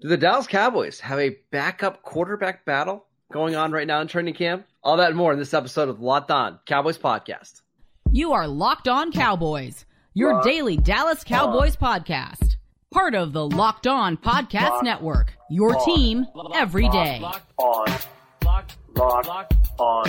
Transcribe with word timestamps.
Do 0.00 0.08
the 0.08 0.16
Dallas 0.16 0.46
Cowboys 0.46 1.00
have 1.00 1.18
a 1.18 1.36
backup 1.50 2.02
quarterback 2.02 2.64
battle 2.64 3.06
going 3.32 3.56
on 3.56 3.72
right 3.72 3.86
now 3.86 4.00
in 4.00 4.08
training 4.08 4.34
camp? 4.34 4.66
All 4.84 4.98
that 4.98 5.08
and 5.08 5.16
more 5.16 5.32
in 5.32 5.38
this 5.38 5.54
episode 5.54 5.88
of 5.88 6.00
Locked 6.00 6.30
On 6.30 6.58
Cowboys 6.66 6.98
Podcast. 6.98 7.62
You 8.12 8.32
are 8.32 8.46
Locked 8.46 8.88
On 8.88 9.10
Cowboys, 9.10 9.86
your 10.14 10.34
Locked 10.34 10.44
daily 10.44 10.76
Dallas 10.76 11.24
Cowboys 11.24 11.76
on. 11.80 12.00
podcast. 12.02 12.56
Part 12.92 13.14
of 13.14 13.32
the 13.32 13.48
Locked 13.48 13.86
On 13.86 14.16
Podcast 14.16 14.70
Locked 14.70 14.84
Network, 14.84 15.32
your 15.50 15.76
on. 15.76 15.84
team 15.86 16.26
every 16.54 16.88
day. 16.90 17.18
Locked 17.20 17.52
on. 17.58 17.86
Locked, 18.44 18.76
Locked, 18.96 19.28
Locked 19.28 19.54
on. 19.78 20.06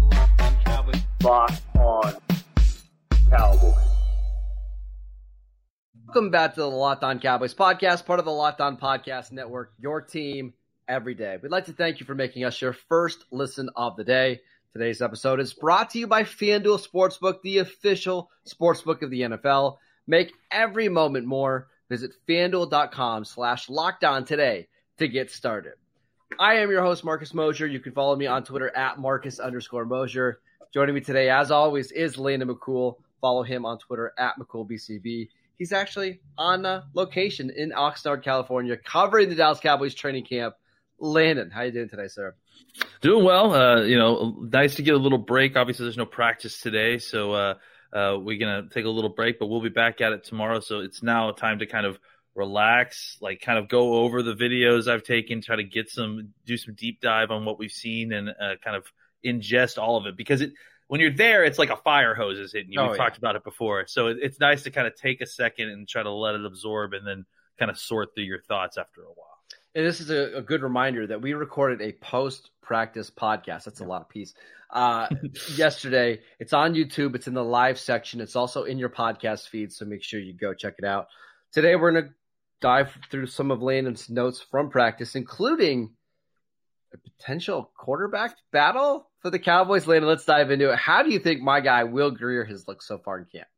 Locked 0.00 0.40
on 0.40 0.56
Cowboys. 0.64 1.02
Locked 1.22 1.62
on 1.76 2.14
Cowboys. 3.30 3.93
Welcome 6.14 6.30
back 6.30 6.54
to 6.54 6.60
the 6.60 6.70
Locked 6.70 7.02
On 7.02 7.18
Cowboys 7.18 7.54
podcast, 7.54 8.06
part 8.06 8.20
of 8.20 8.24
the 8.24 8.30
Locked 8.30 8.60
On 8.60 8.76
Podcast 8.76 9.32
Network, 9.32 9.72
your 9.80 10.00
team 10.00 10.54
every 10.86 11.12
day. 11.12 11.38
We'd 11.42 11.50
like 11.50 11.64
to 11.64 11.72
thank 11.72 11.98
you 11.98 12.06
for 12.06 12.14
making 12.14 12.44
us 12.44 12.62
your 12.62 12.72
first 12.72 13.24
listen 13.32 13.68
of 13.74 13.96
the 13.96 14.04
day. 14.04 14.40
Today's 14.72 15.02
episode 15.02 15.40
is 15.40 15.52
brought 15.52 15.90
to 15.90 15.98
you 15.98 16.06
by 16.06 16.22
FanDuel 16.22 16.86
Sportsbook, 16.86 17.42
the 17.42 17.58
official 17.58 18.30
sportsbook 18.46 19.02
of 19.02 19.10
the 19.10 19.22
NFL. 19.22 19.78
Make 20.06 20.32
every 20.52 20.88
moment 20.88 21.26
more. 21.26 21.66
Visit 21.88 22.12
fanduel.com 22.28 23.24
slash 23.24 23.66
lockdown 23.66 24.24
today 24.24 24.68
to 24.98 25.08
get 25.08 25.32
started. 25.32 25.74
I 26.38 26.58
am 26.58 26.70
your 26.70 26.82
host, 26.82 27.02
Marcus 27.02 27.34
Mosher. 27.34 27.66
You 27.66 27.80
can 27.80 27.90
follow 27.90 28.14
me 28.14 28.26
on 28.26 28.44
Twitter 28.44 28.70
at 28.76 29.00
Marcus 29.00 29.40
underscore 29.40 29.84
Mosher. 29.84 30.38
Joining 30.72 30.94
me 30.94 31.00
today, 31.00 31.28
as 31.28 31.50
always, 31.50 31.90
is 31.90 32.16
Landon 32.16 32.50
McCool. 32.50 32.98
Follow 33.20 33.42
him 33.42 33.66
on 33.66 33.78
Twitter 33.78 34.12
at 34.16 34.38
McCoolBCB 34.38 35.28
he's 35.58 35.72
actually 35.72 36.20
on 36.36 36.66
uh, 36.66 36.82
location 36.94 37.50
in 37.50 37.70
Oxnard, 37.70 38.22
California, 38.22 38.76
covering 38.76 39.28
the 39.28 39.34
Dallas 39.34 39.60
Cowboys 39.60 39.94
training 39.94 40.24
camp. 40.24 40.54
Landon, 40.98 41.50
how 41.50 41.62
you 41.62 41.72
doing 41.72 41.88
today, 41.88 42.06
sir? 42.06 42.34
Doing 43.00 43.24
well. 43.24 43.52
Uh, 43.52 43.82
you 43.82 43.98
know, 43.98 44.36
nice 44.40 44.76
to 44.76 44.82
get 44.82 44.94
a 44.94 44.98
little 44.98 45.18
break. 45.18 45.56
Obviously, 45.56 45.84
there's 45.84 45.96
no 45.96 46.06
practice 46.06 46.60
today, 46.60 46.98
so 46.98 47.32
uh, 47.32 47.54
uh, 47.92 48.16
we're 48.18 48.38
gonna 48.38 48.68
take 48.72 48.84
a 48.84 48.88
little 48.88 49.10
break, 49.10 49.38
but 49.38 49.46
we'll 49.46 49.60
be 49.60 49.68
back 49.68 50.00
at 50.00 50.12
it 50.12 50.24
tomorrow. 50.24 50.60
So 50.60 50.80
it's 50.80 51.02
now 51.02 51.30
a 51.30 51.34
time 51.34 51.58
to 51.58 51.66
kind 51.66 51.84
of 51.84 51.98
relax, 52.34 53.18
like 53.20 53.40
kind 53.40 53.58
of 53.58 53.68
go 53.68 53.94
over 53.94 54.22
the 54.22 54.34
videos 54.34 54.88
I've 54.88 55.02
taken, 55.02 55.40
try 55.40 55.56
to 55.56 55.64
get 55.64 55.90
some, 55.90 56.32
do 56.46 56.56
some 56.56 56.74
deep 56.74 57.00
dive 57.00 57.30
on 57.30 57.44
what 57.44 57.58
we've 57.58 57.70
seen, 57.70 58.12
and 58.12 58.28
uh, 58.28 58.54
kind 58.62 58.76
of 58.76 58.86
ingest 59.24 59.78
all 59.78 59.96
of 59.96 60.06
it 60.06 60.16
because 60.16 60.40
it 60.40 60.52
when 60.94 61.00
you're 61.00 61.10
there, 61.10 61.42
it's 61.42 61.58
like 61.58 61.70
a 61.70 61.76
fire 61.76 62.14
hose 62.14 62.38
is 62.38 62.52
hitting 62.52 62.70
you. 62.70 62.78
Oh, 62.78 62.84
We've 62.84 62.92
yeah. 62.92 63.02
talked 63.02 63.18
about 63.18 63.34
it 63.34 63.42
before. 63.42 63.84
So 63.88 64.06
it, 64.06 64.18
it's 64.22 64.38
nice 64.38 64.62
to 64.62 64.70
kind 64.70 64.86
of 64.86 64.94
take 64.94 65.20
a 65.20 65.26
second 65.26 65.70
and 65.70 65.88
try 65.88 66.04
to 66.04 66.10
let 66.12 66.36
it 66.36 66.46
absorb 66.46 66.92
and 66.92 67.04
then 67.04 67.26
kind 67.58 67.68
of 67.68 67.76
sort 67.76 68.14
through 68.14 68.22
your 68.22 68.40
thoughts 68.42 68.78
after 68.78 69.00
a 69.00 69.06
while. 69.06 69.40
And 69.74 69.84
this 69.84 70.00
is 70.00 70.10
a, 70.10 70.36
a 70.36 70.40
good 70.40 70.62
reminder 70.62 71.04
that 71.08 71.20
we 71.20 71.32
recorded 71.32 71.82
a 71.82 71.94
post 71.94 72.52
practice 72.62 73.10
podcast. 73.10 73.64
That's 73.64 73.80
a 73.80 73.84
lot 73.84 74.02
of 74.02 74.08
piece. 74.08 74.34
Uh, 74.70 75.08
yesterday, 75.56 76.20
it's 76.38 76.52
on 76.52 76.74
YouTube. 76.74 77.16
It's 77.16 77.26
in 77.26 77.34
the 77.34 77.42
live 77.42 77.80
section. 77.80 78.20
It's 78.20 78.36
also 78.36 78.62
in 78.62 78.78
your 78.78 78.88
podcast 78.88 79.48
feed. 79.48 79.72
So 79.72 79.84
make 79.86 80.04
sure 80.04 80.20
you 80.20 80.32
go 80.32 80.54
check 80.54 80.74
it 80.78 80.84
out. 80.84 81.08
Today, 81.50 81.74
we're 81.74 81.90
going 81.90 82.04
to 82.04 82.10
dive 82.60 82.96
through 83.10 83.26
some 83.26 83.50
of 83.50 83.62
Landon's 83.62 84.08
notes 84.08 84.46
from 84.48 84.70
practice, 84.70 85.16
including 85.16 85.90
a 86.94 86.98
potential 86.98 87.70
quarterback 87.76 88.36
battle 88.52 89.08
for 89.20 89.30
the 89.30 89.38
Cowboys. 89.38 89.86
Later, 89.86 90.06
let's 90.06 90.24
dive 90.24 90.50
into 90.50 90.70
it. 90.70 90.78
How 90.78 91.02
do 91.02 91.10
you 91.10 91.18
think 91.18 91.42
my 91.42 91.60
guy 91.60 91.84
Will 91.84 92.10
Grier 92.10 92.44
has 92.44 92.66
looked 92.66 92.84
so 92.84 92.98
far 92.98 93.18
in 93.18 93.26
camp? 93.26 93.48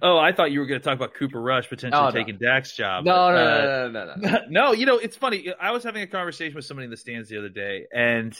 Oh, 0.00 0.16
I 0.18 0.32
thought 0.32 0.52
you 0.52 0.60
were 0.60 0.66
going 0.66 0.80
to 0.80 0.84
talk 0.84 0.94
about 0.96 1.14
Cooper 1.14 1.40
Rush 1.40 1.68
potentially 1.68 2.00
oh, 2.00 2.06
no. 2.06 2.10
taking 2.10 2.38
Dak's 2.38 2.74
job. 2.74 3.04
No, 3.04 3.12
but, 3.12 3.32
no, 3.32 3.38
uh, 3.38 3.88
no, 3.88 4.04
no, 4.04 4.14
no, 4.16 4.30
no, 4.30 4.44
no. 4.48 4.72
You 4.72 4.86
know, 4.86 4.98
it's 4.98 5.16
funny. 5.16 5.52
I 5.60 5.72
was 5.72 5.84
having 5.84 6.02
a 6.02 6.06
conversation 6.06 6.54
with 6.54 6.64
somebody 6.64 6.84
in 6.84 6.90
the 6.90 6.96
stands 6.96 7.28
the 7.28 7.38
other 7.38 7.50
day, 7.50 7.86
and 7.92 8.34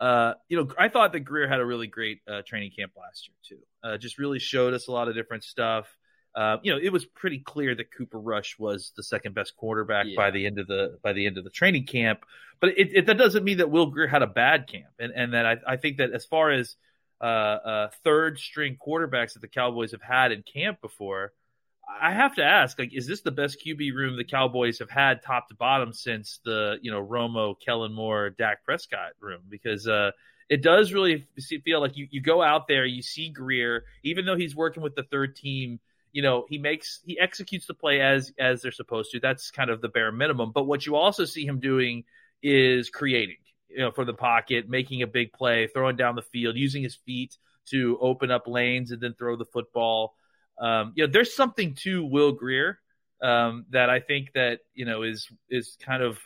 uh, 0.00 0.34
you 0.48 0.56
know, 0.56 0.68
I 0.78 0.88
thought 0.88 1.12
that 1.12 1.20
Grier 1.20 1.48
had 1.48 1.60
a 1.60 1.66
really 1.66 1.88
great 1.88 2.20
uh, 2.26 2.42
training 2.46 2.72
camp 2.76 2.92
last 2.96 3.28
year 3.28 3.58
too. 3.58 3.64
Uh, 3.82 3.98
just 3.98 4.18
really 4.18 4.38
showed 4.38 4.72
us 4.72 4.88
a 4.88 4.92
lot 4.92 5.08
of 5.08 5.14
different 5.14 5.44
stuff. 5.44 5.86
Uh, 6.38 6.58
you 6.62 6.70
know, 6.70 6.78
it 6.80 6.92
was 6.92 7.04
pretty 7.04 7.40
clear 7.40 7.74
that 7.74 7.92
Cooper 7.92 8.20
Rush 8.20 8.56
was 8.60 8.92
the 8.96 9.02
second 9.02 9.34
best 9.34 9.56
quarterback 9.56 10.06
yeah. 10.06 10.14
by 10.14 10.30
the 10.30 10.46
end 10.46 10.60
of 10.60 10.68
the 10.68 10.96
by 11.02 11.12
the 11.12 11.26
end 11.26 11.36
of 11.36 11.42
the 11.42 11.50
training 11.50 11.84
camp. 11.84 12.20
But 12.60 12.78
it, 12.78 12.90
it, 12.94 13.06
that 13.06 13.18
doesn't 13.18 13.42
mean 13.42 13.58
that 13.58 13.72
Will 13.72 13.86
Grier 13.86 14.06
had 14.06 14.22
a 14.22 14.28
bad 14.28 14.68
camp, 14.68 14.92
and 15.00 15.12
and 15.16 15.34
that 15.34 15.44
I, 15.44 15.56
I 15.66 15.76
think 15.78 15.96
that 15.96 16.12
as 16.12 16.24
far 16.24 16.52
as 16.52 16.76
uh, 17.20 17.24
uh, 17.24 17.88
third 18.04 18.38
string 18.38 18.76
quarterbacks 18.80 19.32
that 19.32 19.40
the 19.40 19.48
Cowboys 19.48 19.90
have 19.90 20.00
had 20.00 20.30
in 20.30 20.44
camp 20.44 20.80
before, 20.80 21.32
I 22.00 22.12
have 22.12 22.36
to 22.36 22.44
ask, 22.44 22.78
like, 22.78 22.94
is 22.94 23.08
this 23.08 23.22
the 23.22 23.32
best 23.32 23.58
QB 23.66 23.92
room 23.92 24.16
the 24.16 24.22
Cowboys 24.22 24.78
have 24.78 24.90
had 24.90 25.24
top 25.24 25.48
to 25.48 25.56
bottom 25.56 25.92
since 25.92 26.38
the 26.44 26.78
you 26.80 26.92
know 26.92 27.04
Romo, 27.04 27.56
Kellen 27.58 27.92
Moore, 27.92 28.30
Dak 28.30 28.64
Prescott 28.64 29.14
room? 29.18 29.40
Because 29.48 29.88
uh, 29.88 30.12
it 30.48 30.62
does 30.62 30.92
really 30.92 31.26
feel 31.64 31.80
like 31.80 31.96
you, 31.96 32.06
you 32.12 32.20
go 32.20 32.42
out 32.42 32.68
there, 32.68 32.86
you 32.86 33.02
see 33.02 33.28
Grier, 33.28 33.86
even 34.04 34.24
though 34.24 34.36
he's 34.36 34.54
working 34.54 34.84
with 34.84 34.94
the 34.94 35.02
third 35.02 35.34
team 35.34 35.80
you 36.18 36.22
know 36.22 36.46
he 36.48 36.58
makes 36.58 36.98
he 37.04 37.16
executes 37.16 37.66
the 37.66 37.74
play 37.74 38.00
as 38.00 38.32
as 38.40 38.60
they're 38.60 38.72
supposed 38.72 39.12
to. 39.12 39.20
That's 39.20 39.52
kind 39.52 39.70
of 39.70 39.80
the 39.80 39.88
bare 39.88 40.10
minimum. 40.10 40.50
But 40.52 40.64
what 40.64 40.84
you 40.84 40.96
also 40.96 41.24
see 41.24 41.46
him 41.46 41.60
doing 41.60 42.02
is 42.42 42.90
creating 42.90 43.36
you 43.68 43.78
know 43.78 43.92
for 43.92 44.04
the 44.04 44.14
pocket 44.14 44.68
making 44.68 45.02
a 45.02 45.06
big 45.06 45.32
play 45.32 45.68
throwing 45.68 45.94
down 45.94 46.16
the 46.16 46.22
field 46.22 46.56
using 46.56 46.82
his 46.82 46.96
feet 46.96 47.38
to 47.70 47.96
open 48.00 48.32
up 48.32 48.48
lanes 48.48 48.90
and 48.90 49.00
then 49.00 49.14
throw 49.16 49.36
the 49.36 49.44
football. 49.44 50.16
Um, 50.60 50.92
you 50.96 51.06
know 51.06 51.12
there's 51.12 51.36
something 51.36 51.76
to 51.84 52.04
Will 52.04 52.32
Grier 52.32 52.80
um, 53.22 53.66
that 53.70 53.88
i 53.88 54.00
think 54.00 54.32
that 54.32 54.58
you 54.74 54.86
know 54.86 55.02
is 55.02 55.28
is 55.48 55.76
kind 55.80 56.02
of 56.02 56.18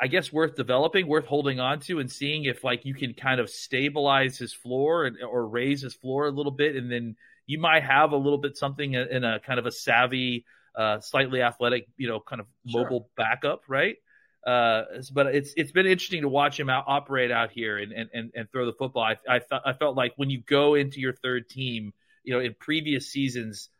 I 0.00 0.06
guess 0.06 0.32
worth 0.32 0.56
developing, 0.56 1.06
worth 1.06 1.26
holding 1.26 1.60
on 1.60 1.78
to, 1.80 2.00
and 2.00 2.10
seeing 2.10 2.44
if 2.44 2.64
like 2.64 2.86
you 2.86 2.94
can 2.94 3.12
kind 3.12 3.38
of 3.38 3.50
stabilize 3.50 4.38
his 4.38 4.54
floor 4.54 5.04
and, 5.04 5.22
or 5.22 5.46
raise 5.46 5.82
his 5.82 5.94
floor 5.94 6.26
a 6.26 6.30
little 6.30 6.52
bit, 6.52 6.74
and 6.74 6.90
then 6.90 7.16
you 7.46 7.58
might 7.58 7.82
have 7.82 8.12
a 8.12 8.16
little 8.16 8.38
bit 8.38 8.56
something 8.56 8.94
in 8.94 9.24
a 9.24 9.40
kind 9.40 9.58
of 9.58 9.66
a 9.66 9.72
savvy, 9.72 10.44
uh, 10.76 11.00
slightly 11.00 11.42
athletic, 11.42 11.86
you 11.96 12.08
know, 12.08 12.20
kind 12.20 12.40
of 12.40 12.46
mobile 12.64 13.00
sure. 13.00 13.08
backup, 13.16 13.62
right? 13.68 13.96
Uh, 14.46 14.82
but 15.12 15.34
it's 15.34 15.54
it's 15.56 15.72
been 15.72 15.86
interesting 15.86 16.22
to 16.22 16.28
watch 16.28 16.60
him 16.60 16.68
out 16.68 16.84
operate 16.86 17.30
out 17.30 17.50
here 17.50 17.78
and 17.78 17.92
and 17.92 18.10
and, 18.12 18.30
and 18.34 18.52
throw 18.52 18.66
the 18.66 18.74
football. 18.74 19.02
I 19.02 19.16
I, 19.28 19.38
th- 19.38 19.62
I 19.64 19.72
felt 19.72 19.96
like 19.96 20.12
when 20.16 20.28
you 20.28 20.42
go 20.42 20.74
into 20.74 21.00
your 21.00 21.14
third 21.14 21.48
team, 21.48 21.94
you 22.24 22.34
know, 22.34 22.40
in 22.40 22.54
previous 22.58 23.10
seasons, 23.10 23.70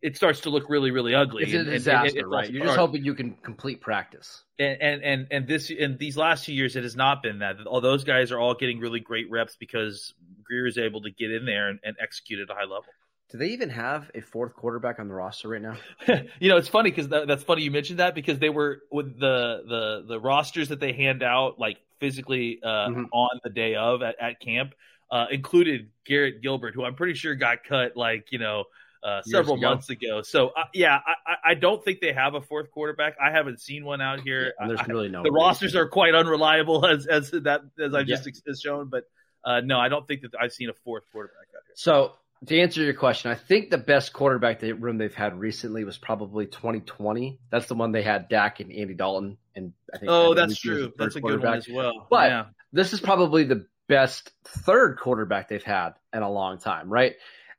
it 0.00 0.16
starts 0.16 0.42
to 0.42 0.50
look 0.50 0.68
really 0.68 0.92
really 0.92 1.12
ugly. 1.12 1.42
It's 1.42 1.54
a 1.54 1.64
disaster, 1.64 2.20
and, 2.20 2.30
right? 2.30 2.48
You're 2.48 2.66
just 2.66 2.78
hoping 2.78 3.04
you 3.04 3.14
can 3.14 3.34
complete 3.42 3.80
practice. 3.80 4.44
And, 4.60 4.80
and 4.80 5.02
and 5.02 5.26
and 5.32 5.48
this 5.48 5.70
in 5.70 5.96
these 5.96 6.16
last 6.16 6.44
two 6.44 6.54
years, 6.54 6.76
it 6.76 6.84
has 6.84 6.94
not 6.94 7.20
been 7.20 7.40
that. 7.40 7.56
All 7.66 7.80
those 7.80 8.04
guys 8.04 8.30
are 8.30 8.38
all 8.38 8.54
getting 8.54 8.78
really 8.78 9.00
great 9.00 9.28
reps 9.28 9.56
because 9.56 10.14
Grier 10.48 10.66
is 10.66 10.78
able 10.78 11.02
to 11.02 11.10
get 11.10 11.30
in 11.30 11.44
there 11.44 11.68
and, 11.68 11.78
and 11.82 11.96
execute 12.00 12.40
at 12.40 12.50
a 12.50 12.54
high 12.54 12.62
level. 12.62 12.86
Do 13.30 13.38
they 13.38 13.48
even 13.48 13.70
have 13.70 14.10
a 14.14 14.20
fourth 14.20 14.54
quarterback 14.54 15.00
on 15.00 15.08
the 15.08 15.14
roster 15.14 15.48
right 15.48 15.60
now? 15.60 15.76
you 16.38 16.48
know, 16.48 16.56
it's 16.56 16.68
funny 16.68 16.90
because 16.90 17.08
that, 17.08 17.26
that's 17.26 17.42
funny 17.42 17.62
you 17.62 17.72
mentioned 17.72 17.98
that 17.98 18.14
because 18.14 18.38
they 18.38 18.50
were 18.50 18.82
with 18.90 19.18
the 19.18 19.62
the 19.66 20.04
the 20.06 20.20
rosters 20.20 20.68
that 20.68 20.78
they 20.78 20.92
hand 20.92 21.24
out 21.24 21.58
like 21.58 21.78
physically 21.98 22.60
uh, 22.62 22.88
mm-hmm. 22.88 23.04
on 23.12 23.40
the 23.42 23.50
day 23.50 23.74
of 23.74 24.02
at, 24.02 24.14
at 24.20 24.40
camp 24.40 24.74
uh, 25.10 25.26
included 25.30 25.90
Garrett 26.04 26.42
Gilbert, 26.42 26.74
who 26.74 26.84
I'm 26.84 26.94
pretty 26.94 27.14
sure 27.14 27.34
got 27.34 27.64
cut 27.64 27.96
like 27.96 28.26
you 28.30 28.38
know 28.38 28.64
uh, 29.02 29.22
several 29.22 29.56
ago. 29.56 29.68
months 29.68 29.90
ago. 29.90 30.22
So 30.22 30.48
uh, 30.48 30.64
yeah, 30.74 30.98
I, 31.26 31.50
I, 31.50 31.54
don't 31.54 31.84
think 31.84 32.00
they 32.00 32.12
have 32.12 32.34
a 32.34 32.40
fourth 32.40 32.70
quarterback. 32.72 33.14
I 33.24 33.30
haven't 33.30 33.60
seen 33.60 33.84
one 33.84 34.00
out 34.00 34.20
here. 34.20 34.52
Yeah, 34.60 34.66
there's 34.66 34.80
I, 34.80 34.86
really 34.86 35.08
no. 35.08 35.22
The 35.22 35.30
rosters 35.30 35.76
are 35.76 35.88
quite 35.88 36.14
unreliable 36.14 36.84
as 36.86 37.06
as 37.06 37.30
that 37.30 37.60
as 37.78 37.94
I've 37.94 38.08
yeah. 38.08 38.16
just 38.16 38.62
shown, 38.62 38.88
but 38.88 39.04
uh, 39.46 39.60
no, 39.60 39.78
I 39.78 39.88
don't 39.88 40.06
think 40.06 40.22
that 40.22 40.32
I've 40.38 40.52
seen 40.52 40.68
a 40.68 40.74
fourth 40.74 41.04
quarterback 41.12 41.46
out 41.56 41.62
here. 41.66 41.74
So 41.76 42.12
to 42.46 42.60
answer 42.60 42.82
your 42.82 42.94
question, 42.94 43.30
I 43.30 43.36
think 43.36 43.70
the 43.70 43.78
best 43.78 44.12
quarterback 44.12 44.60
the 44.60 44.72
room 44.72 44.98
they've 44.98 45.14
had 45.14 45.38
recently 45.38 45.84
was 45.84 45.96
probably 45.96 46.46
2020. 46.46 47.38
That's 47.50 47.66
the 47.66 47.74
one 47.74 47.92
they 47.92 48.02
had 48.02 48.28
Dak 48.28 48.60
and 48.60 48.72
Andy 48.72 48.94
Dalton, 48.94 49.38
and 49.54 49.72
I 49.94 49.98
think. 49.98 50.10
Oh, 50.10 50.34
that's 50.34 50.58
true. 50.58 50.92
That's 50.98 51.16
a 51.16 51.20
good 51.20 51.42
one 51.42 51.56
as 51.56 51.68
well. 51.68 52.08
But 52.10 52.30
yeah. 52.30 52.44
this 52.72 52.92
is 52.92 53.00
probably 53.00 53.44
the 53.44 53.66
best 53.88 54.32
third 54.44 54.98
quarterback 54.98 55.48
they've 55.48 55.62
had 55.62 55.90
in 56.12 56.22
a 56.22 56.30
long 56.30 56.58
time, 56.58 56.90
right? 56.90 57.14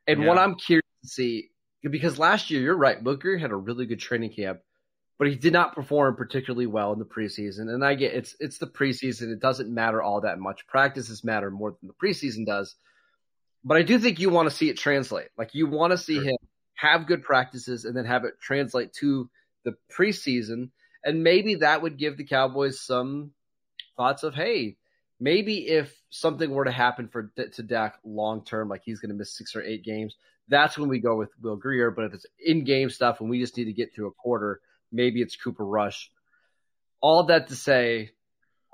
And 0.06 0.20
yeah. 0.20 0.28
what 0.28 0.38
I'm 0.38 0.54
curious 0.54 0.84
to 1.02 1.08
see, 1.08 1.50
because 1.82 2.18
last 2.18 2.50
year 2.50 2.60
you're 2.60 2.76
right, 2.76 3.02
Booker 3.02 3.38
had 3.38 3.50
a 3.50 3.56
really 3.56 3.86
good 3.86 4.00
training 4.00 4.32
camp, 4.34 4.60
but 5.18 5.28
he 5.28 5.34
did 5.34 5.52
not 5.52 5.74
perform 5.74 6.14
particularly 6.14 6.66
well 6.66 6.92
in 6.92 6.98
the 6.98 7.04
preseason. 7.04 7.72
And 7.72 7.84
I 7.84 7.94
get 7.94 8.14
it's 8.14 8.36
it's 8.38 8.58
the 8.58 8.66
preseason; 8.66 9.32
it 9.32 9.40
doesn't 9.40 9.72
matter 9.72 10.02
all 10.02 10.20
that 10.20 10.38
much. 10.38 10.66
Practices 10.66 11.24
matter 11.24 11.50
more 11.50 11.76
than 11.80 11.88
the 11.88 12.06
preseason 12.06 12.46
does. 12.46 12.76
But 13.64 13.76
I 13.76 13.82
do 13.82 13.98
think 13.98 14.20
you 14.20 14.30
want 14.30 14.48
to 14.48 14.54
see 14.54 14.70
it 14.70 14.78
translate. 14.78 15.28
Like 15.36 15.54
you 15.54 15.66
want 15.66 15.90
to 15.90 15.98
see 15.98 16.14
sure. 16.14 16.24
him 16.24 16.36
have 16.74 17.08
good 17.08 17.24
practices 17.24 17.84
and 17.84 17.96
then 17.96 18.04
have 18.04 18.24
it 18.24 18.40
translate 18.40 18.92
to 18.94 19.28
the 19.64 19.74
preseason. 19.92 20.70
And 21.04 21.24
maybe 21.24 21.56
that 21.56 21.82
would 21.82 21.98
give 21.98 22.16
the 22.16 22.24
Cowboys 22.24 22.80
some 22.80 23.32
thoughts 23.96 24.22
of, 24.22 24.34
hey, 24.34 24.76
maybe 25.18 25.66
if 25.68 25.92
something 26.10 26.50
were 26.50 26.64
to 26.64 26.70
happen 26.70 27.08
for 27.08 27.32
to 27.36 27.62
Dak 27.62 27.98
long 28.04 28.44
term, 28.44 28.68
like 28.68 28.82
he's 28.84 29.00
going 29.00 29.10
to 29.10 29.16
miss 29.16 29.36
six 29.36 29.56
or 29.56 29.62
eight 29.62 29.84
games, 29.84 30.16
that's 30.48 30.78
when 30.78 30.88
we 30.88 31.00
go 31.00 31.16
with 31.16 31.30
Will 31.42 31.56
Grier. 31.56 31.90
But 31.90 32.04
if 32.04 32.14
it's 32.14 32.26
in 32.38 32.64
game 32.64 32.90
stuff 32.90 33.20
and 33.20 33.28
we 33.28 33.40
just 33.40 33.56
need 33.56 33.64
to 33.64 33.72
get 33.72 33.92
through 33.92 34.08
a 34.08 34.12
quarter, 34.12 34.60
Maybe 34.92 35.20
it's 35.22 35.36
Cooper 35.36 35.64
Rush. 35.64 36.10
All 37.00 37.24
that 37.24 37.48
to 37.48 37.56
say, 37.56 38.10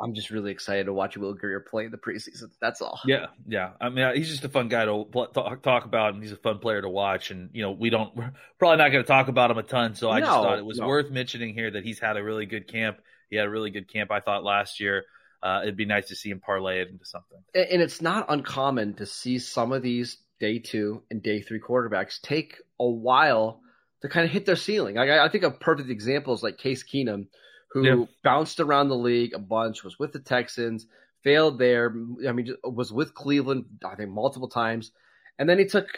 I'm 0.01 0.15
just 0.15 0.31
really 0.31 0.51
excited 0.51 0.87
to 0.87 0.93
watch 0.93 1.17
Will 1.17 1.35
Grier 1.35 1.61
play 1.61 1.85
in 1.85 1.91
the 1.91 1.99
preseason. 1.99 2.51
That's 2.61 2.83
all. 2.83 3.01
Yeah, 3.07 3.27
yeah. 3.47 3.71
I 3.81 3.91
mean, 3.91 4.17
he's 4.17 4.29
just 4.29 4.45
a 4.45 4.49
fun 4.49 4.69
guy 4.69 4.85
to 4.87 5.05
talk, 5.33 5.63
talk 5.63 5.85
about, 5.85 6.15
and 6.15 6.23
he's 6.23 6.33
a 6.33 6.37
fun 6.37 6.59
player 6.59 6.83
to 6.83 6.89
watch. 6.89 7.31
And 7.31 7.51
you 7.53 7.63
know, 7.63 7.71
we 7.73 7.91
don't 7.91 8.15
we're 8.17 8.33
probably 8.59 8.79
not 8.79 8.91
going 8.91 9.05
to 9.05 9.09
talk 9.09 9.29
about 9.29 9.51
him 9.51 9.59
a 9.59 9.63
ton. 9.63 9.95
So 9.95 10.11
I 10.11 10.21
No, 10.21 10.27
just 10.27 10.37
thought 10.37 10.59
it 10.59 10.65
was 10.65 10.79
no. 10.79 10.87
worth 10.87 11.11
mentioning 11.11 11.55
here 11.55 11.71
that 11.71 11.85
he's 11.85 11.99
had 11.99 12.17
a 12.17 12.23
really 12.23 12.47
good 12.47 12.67
camp. 12.67 12.99
He 13.31 13.37
had 13.37 13.47
a 13.47 13.51
really 13.51 13.71
good 13.71 13.93
camp, 13.93 14.11
I 14.11 14.21
thought, 14.21 14.43
last 14.45 14.81
year. 14.81 15.05
Uh, 15.43 15.61
it'd 15.63 15.77
be 15.77 15.85
nice 15.85 16.09
to 16.09 16.17
see 16.17 16.31
him 16.31 16.41
parlay 16.41 16.81
it 16.81 16.89
into 16.89 17.05
something. 17.05 17.39
And 17.55 17.67
and 17.67 17.83
it's 17.83 18.01
not 18.03 18.27
uncommon 18.31 18.95
to 18.95 19.07
see 19.07 19.39
some 19.39 19.73
of 19.73 19.83
these 19.83 20.19
day 20.41 20.59
two 20.59 21.03
and 21.11 21.23
day 21.23 21.41
three 21.41 21.61
quarterbacks 21.61 22.21
take 22.21 22.57
a 22.81 22.89
while 22.89 23.61
to 24.05 24.11
kind 24.11 24.27
of 24.27 24.31
hit 24.31 24.45
their 24.45 24.55
ceiling. 24.55 24.99
I, 24.99 25.25
I 25.25 25.29
think 25.31 25.45
a 25.45 25.51
perfect 25.51 25.89
example 25.89 26.35
is 26.35 26.43
like 26.43 26.59
Case 26.59 26.85
Keenum, 26.85 27.27
who 27.71 27.85
Yeah. 27.85 28.05
bounced 28.23 28.61
around 28.61 28.89
the 28.91 28.97
league 28.97 29.33
a 29.33 29.39
bunch, 29.39 29.83
was 29.83 29.99
with 29.99 30.13
the 30.13 30.19
Texans, 30.19 30.87
failed 31.23 31.59
there. 31.59 31.87
I 32.29 32.33
mean, 32.33 32.55
was 32.63 32.93
with 32.93 33.15
Cleveland, 33.15 33.65
I 33.83 33.95
think, 33.95 34.11
multiple 34.11 34.49
times. 34.49 34.93
And 35.39 35.49
then 35.49 35.59
he 35.59 35.65
took 35.65 35.89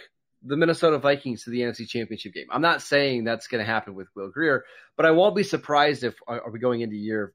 the 0.40 0.56
Minnesota 0.56 0.98
Vikings 0.98 1.42
to 1.44 1.50
the 1.50 1.62
NFC 1.62 1.88
Championship 1.88 2.32
game. 2.32 2.46
I'm 2.48 2.62
not 2.62 2.80
saying 2.80 3.24
that's 3.24 3.48
going 3.48 3.58
to 3.64 3.70
happen 3.70 3.96
with 3.96 4.06
Will 4.14 4.30
Grier, 4.30 4.64
but 4.96 5.04
I 5.04 5.10
won't 5.10 5.34
be 5.34 5.42
surprised 5.42 6.04
if 6.04 6.14
are 6.28 6.48
we 6.52 6.60
going 6.60 6.82
into 6.82 6.94
year 6.94 7.32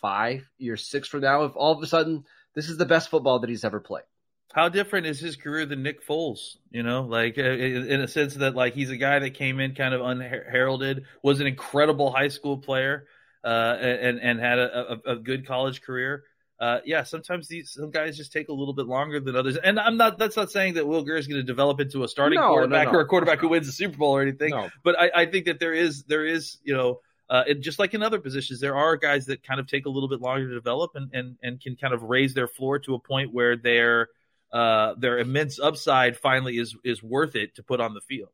five, 0.00 0.48
year 0.56 0.76
six 0.76 1.08
from 1.08 1.22
now, 1.22 1.44
if 1.46 1.56
all 1.56 1.72
of 1.72 1.82
a 1.82 1.86
sudden 1.88 2.24
this 2.54 2.68
is 2.68 2.76
the 2.76 2.86
best 2.86 3.08
football 3.08 3.40
that 3.40 3.50
he's 3.50 3.64
ever 3.64 3.80
played. 3.80 4.04
How 4.52 4.68
different 4.68 5.06
is 5.06 5.18
his 5.18 5.36
career 5.36 5.64
than 5.64 5.82
Nick 5.82 6.06
Foles? 6.06 6.56
You 6.70 6.82
know, 6.82 7.02
like 7.02 7.38
uh, 7.38 7.42
in 7.42 8.00
a 8.00 8.08
sense 8.08 8.34
that 8.34 8.54
like 8.54 8.74
he's 8.74 8.90
a 8.90 8.96
guy 8.96 9.18
that 9.18 9.34
came 9.34 9.60
in 9.60 9.74
kind 9.74 9.94
of 9.94 10.02
unheralded, 10.02 11.04
was 11.22 11.40
an 11.40 11.46
incredible 11.46 12.10
high 12.10 12.28
school 12.28 12.58
player, 12.58 13.06
uh, 13.44 13.76
and 13.80 14.18
and 14.18 14.40
had 14.40 14.58
a, 14.58 14.92
a, 14.92 15.12
a 15.12 15.16
good 15.16 15.46
college 15.46 15.80
career. 15.82 16.24
Uh, 16.60 16.78
yeah, 16.84 17.02
sometimes 17.02 17.48
these 17.48 17.70
some 17.70 17.90
guys 17.90 18.16
just 18.16 18.32
take 18.32 18.48
a 18.48 18.52
little 18.52 18.74
bit 18.74 18.86
longer 18.86 19.18
than 19.18 19.34
others. 19.34 19.56
And 19.56 19.80
I'm 19.80 19.96
not. 19.96 20.18
That's 20.18 20.36
not 20.36 20.50
saying 20.52 20.74
that 20.74 20.86
Will 20.86 21.02
Grier 21.02 21.16
is 21.16 21.26
going 21.26 21.40
to 21.40 21.46
develop 21.46 21.80
into 21.80 22.04
a 22.04 22.08
starting 22.08 22.36
No, 22.38 22.42
no, 22.42 22.52
quarterback 22.52 22.92
no. 22.92 22.98
or 22.98 23.00
a 23.00 23.06
quarterback 23.06 23.40
who 23.40 23.48
wins 23.48 23.66
the 23.66 23.72
Super 23.72 23.96
Bowl 23.96 24.12
or 24.12 24.22
anything. 24.22 24.50
No. 24.50 24.68
But 24.84 25.00
I, 25.00 25.10
I 25.22 25.26
think 25.26 25.46
that 25.46 25.58
there 25.58 25.74
is 25.74 26.04
there 26.04 26.24
is 26.24 26.58
you 26.62 26.74
know. 26.74 27.00
Uh, 27.30 27.44
it, 27.46 27.60
just 27.62 27.78
like 27.78 27.94
in 27.94 28.02
other 28.02 28.20
positions, 28.20 28.60
there 28.60 28.76
are 28.76 28.94
guys 28.94 29.24
that 29.24 29.42
kind 29.42 29.58
of 29.58 29.66
take 29.66 29.86
a 29.86 29.88
little 29.88 30.08
bit 30.08 30.20
longer 30.20 30.46
to 30.48 30.54
develop 30.54 30.90
and, 30.96 31.10
and, 31.14 31.36
and 31.42 31.62
can 31.62 31.76
kind 31.76 31.94
of 31.94 32.02
raise 32.02 32.34
their 32.34 32.46
floor 32.46 32.78
to 32.78 32.94
a 32.94 32.98
point 32.98 33.32
where 33.32 33.56
their 33.56 34.08
uh, 34.52 34.94
their 34.98 35.18
immense 35.18 35.58
upside 35.58 36.16
finally 36.16 36.58
is 36.58 36.76
is 36.84 37.02
worth 37.02 37.36
it 37.36 37.54
to 37.56 37.62
put 37.62 37.80
on 37.80 37.94
the 37.94 38.00
field. 38.00 38.30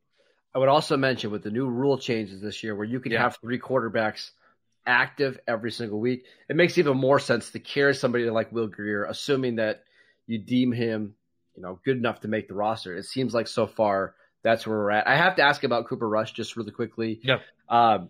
I 0.53 0.59
would 0.59 0.69
also 0.69 0.97
mention 0.97 1.31
with 1.31 1.43
the 1.43 1.51
new 1.51 1.67
rule 1.67 1.97
changes 1.97 2.41
this 2.41 2.63
year, 2.63 2.75
where 2.75 2.85
you 2.85 2.99
can 2.99 3.11
Yeah. 3.11 3.21
have 3.21 3.37
three 3.37 3.59
quarterbacks 3.59 4.31
active 4.85 5.39
every 5.47 5.71
single 5.71 5.99
week, 5.99 6.25
it 6.49 6.55
makes 6.55 6.77
even 6.77 6.97
more 6.97 7.19
sense 7.19 7.51
to 7.51 7.59
carry 7.59 7.93
somebody 7.93 8.27
like 8.29 8.51
Will 8.51 8.67
Grier, 8.67 9.03
assuming 9.05 9.57
that 9.57 9.83
you 10.25 10.39
deem 10.39 10.71
him, 10.71 11.13
you 11.55 11.61
know, 11.61 11.79
good 11.85 11.97
enough 11.97 12.21
to 12.21 12.27
make 12.27 12.47
the 12.47 12.55
roster. 12.55 12.95
It 12.95 13.03
seems 13.05 13.33
like 13.33 13.47
so 13.47 13.67
far 13.67 14.15
that's 14.41 14.65
where 14.65 14.77
we're 14.77 14.91
at. 14.91 15.07
I 15.07 15.15
have 15.15 15.35
to 15.35 15.43
ask 15.43 15.63
about 15.63 15.87
Cooper 15.87 16.07
Rush 16.09 16.31
just 16.31 16.55
really 16.55 16.71
quickly. 16.71 17.19
Yeah. 17.23 17.39
Um, 17.67 18.09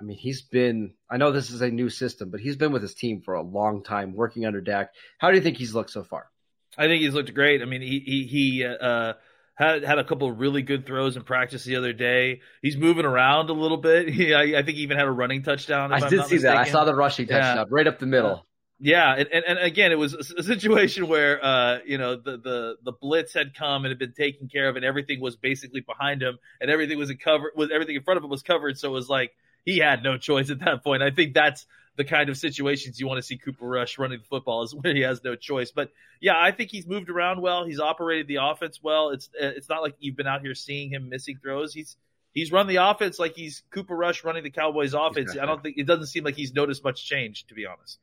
I 0.00 0.02
mean, 0.04 0.16
he's 0.16 0.42
been. 0.42 0.94
I 1.10 1.16
know 1.16 1.30
this 1.30 1.50
is 1.50 1.60
a 1.60 1.70
new 1.70 1.88
system, 1.90 2.30
but 2.30 2.40
he's 2.40 2.56
been 2.56 2.72
with 2.72 2.82
his 2.82 2.94
team 2.94 3.20
for 3.22 3.34
a 3.34 3.42
long 3.42 3.82
time, 3.82 4.14
working 4.14 4.46
under 4.46 4.60
Dak. 4.60 4.92
How 5.18 5.30
do 5.30 5.36
you 5.36 5.42
think 5.42 5.56
he's 5.58 5.74
looked 5.74 5.90
so 5.90 6.02
far? 6.04 6.30
I 6.78 6.86
think 6.86 7.02
he's 7.02 7.14
looked 7.14 7.32
great. 7.34 7.62
I 7.62 7.64
mean, 7.64 7.82
he 7.82 8.00
he 8.00 8.24
he 8.26 8.64
uh, 8.64 9.14
had 9.54 9.82
had 9.84 9.98
a 9.98 10.04
couple 10.04 10.28
of 10.28 10.38
really 10.38 10.62
good 10.62 10.86
throws 10.86 11.16
in 11.16 11.22
practice 11.22 11.64
the 11.64 11.76
other 11.76 11.92
day. 11.92 12.40
He's 12.62 12.76
moving 12.76 13.04
around 13.04 13.50
a 13.50 13.54
little 13.54 13.76
bit. 13.76 14.08
He, 14.14 14.34
I, 14.34 14.58
I 14.58 14.62
think 14.62 14.76
he 14.76 14.82
even 14.82 14.96
had 14.96 15.06
a 15.06 15.10
running 15.12 15.42
touchdown. 15.42 15.92
if 15.92 16.02
I 16.02 16.06
I'm 16.06 16.10
did 16.10 16.24
see 16.26 16.38
that. 16.38 16.56
I 16.56 16.64
saw 16.64 16.84
the 16.84 16.94
rushing 16.94 17.28
Yeah. 17.28 17.40
touchdown 17.40 17.66
right 17.70 17.86
up 17.86 17.98
the 17.98 18.06
middle. 18.06 18.46
Yeah, 18.82 19.14
and, 19.14 19.28
and, 19.30 19.44
and 19.44 19.58
again, 19.58 19.92
it 19.92 19.98
was 19.98 20.14
a, 20.14 20.40
a 20.40 20.42
situation 20.42 21.06
where 21.06 21.44
uh, 21.44 21.78
you 21.84 21.98
know 21.98 22.16
the, 22.16 22.38
the 22.38 22.76
the 22.82 22.92
blitz 22.92 23.34
had 23.34 23.54
come 23.54 23.84
and 23.84 23.90
had 23.90 23.98
been 23.98 24.14
taken 24.14 24.48
care 24.48 24.70
of, 24.70 24.76
and 24.76 24.84
everything 24.86 25.20
was 25.20 25.36
basically 25.36 25.80
behind 25.82 26.22
him, 26.22 26.38
and 26.62 26.70
everything 26.70 26.96
was 26.96 27.10
in 27.10 27.18
cover, 27.18 27.52
was 27.54 27.70
everything 27.70 27.96
in 27.96 28.02
front 28.02 28.16
of 28.16 28.24
him 28.24 28.30
was 28.30 28.42
covered. 28.42 28.78
So 28.78 28.88
it 28.88 28.92
was 28.92 29.08
like 29.10 29.32
he 29.66 29.76
had 29.78 30.02
no 30.02 30.16
choice 30.16 30.48
at 30.48 30.60
that 30.60 30.82
point. 30.82 31.02
I 31.02 31.10
think 31.10 31.34
that's 31.34 31.66
the 32.00 32.04
kind 32.04 32.30
of 32.30 32.38
situations 32.38 32.98
you 32.98 33.06
want 33.06 33.18
to 33.18 33.22
see 33.22 33.36
Cooper 33.36 33.66
Rush 33.66 33.98
running 33.98 34.20
the 34.20 34.24
football 34.24 34.62
is 34.62 34.74
when 34.80 34.96
he 34.96 35.02
has 35.02 35.22
no 35.22 35.36
choice. 35.36 35.70
But 35.70 35.90
yeah, 36.18 36.32
I 36.34 36.50
think 36.50 36.70
he's 36.70 36.86
moved 36.86 37.10
around 37.10 37.42
well. 37.42 37.66
He's 37.66 37.78
operated 37.78 38.26
the 38.26 38.38
offense 38.40 38.80
well. 38.82 39.10
It's 39.10 39.28
it's 39.38 39.68
not 39.68 39.82
like 39.82 39.96
you've 39.98 40.16
been 40.16 40.26
out 40.26 40.40
here 40.40 40.54
seeing 40.54 40.90
him 40.90 41.10
missing 41.10 41.38
throws. 41.42 41.74
He's 41.74 41.98
he's 42.32 42.50
run 42.50 42.68
the 42.68 42.76
offense 42.76 43.18
like 43.18 43.36
he's 43.36 43.62
Cooper 43.70 43.94
Rush 43.94 44.24
running 44.24 44.44
the 44.44 44.50
Cowboys 44.50 44.94
offense. 44.94 45.36
I 45.36 45.44
don't 45.44 45.62
think 45.62 45.76
it 45.76 45.86
doesn't 45.86 46.06
seem 46.06 46.24
like 46.24 46.36
he's 46.36 46.54
noticed 46.54 46.82
much 46.82 47.04
change, 47.04 47.46
to 47.48 47.54
be 47.54 47.66
honest. 47.66 47.98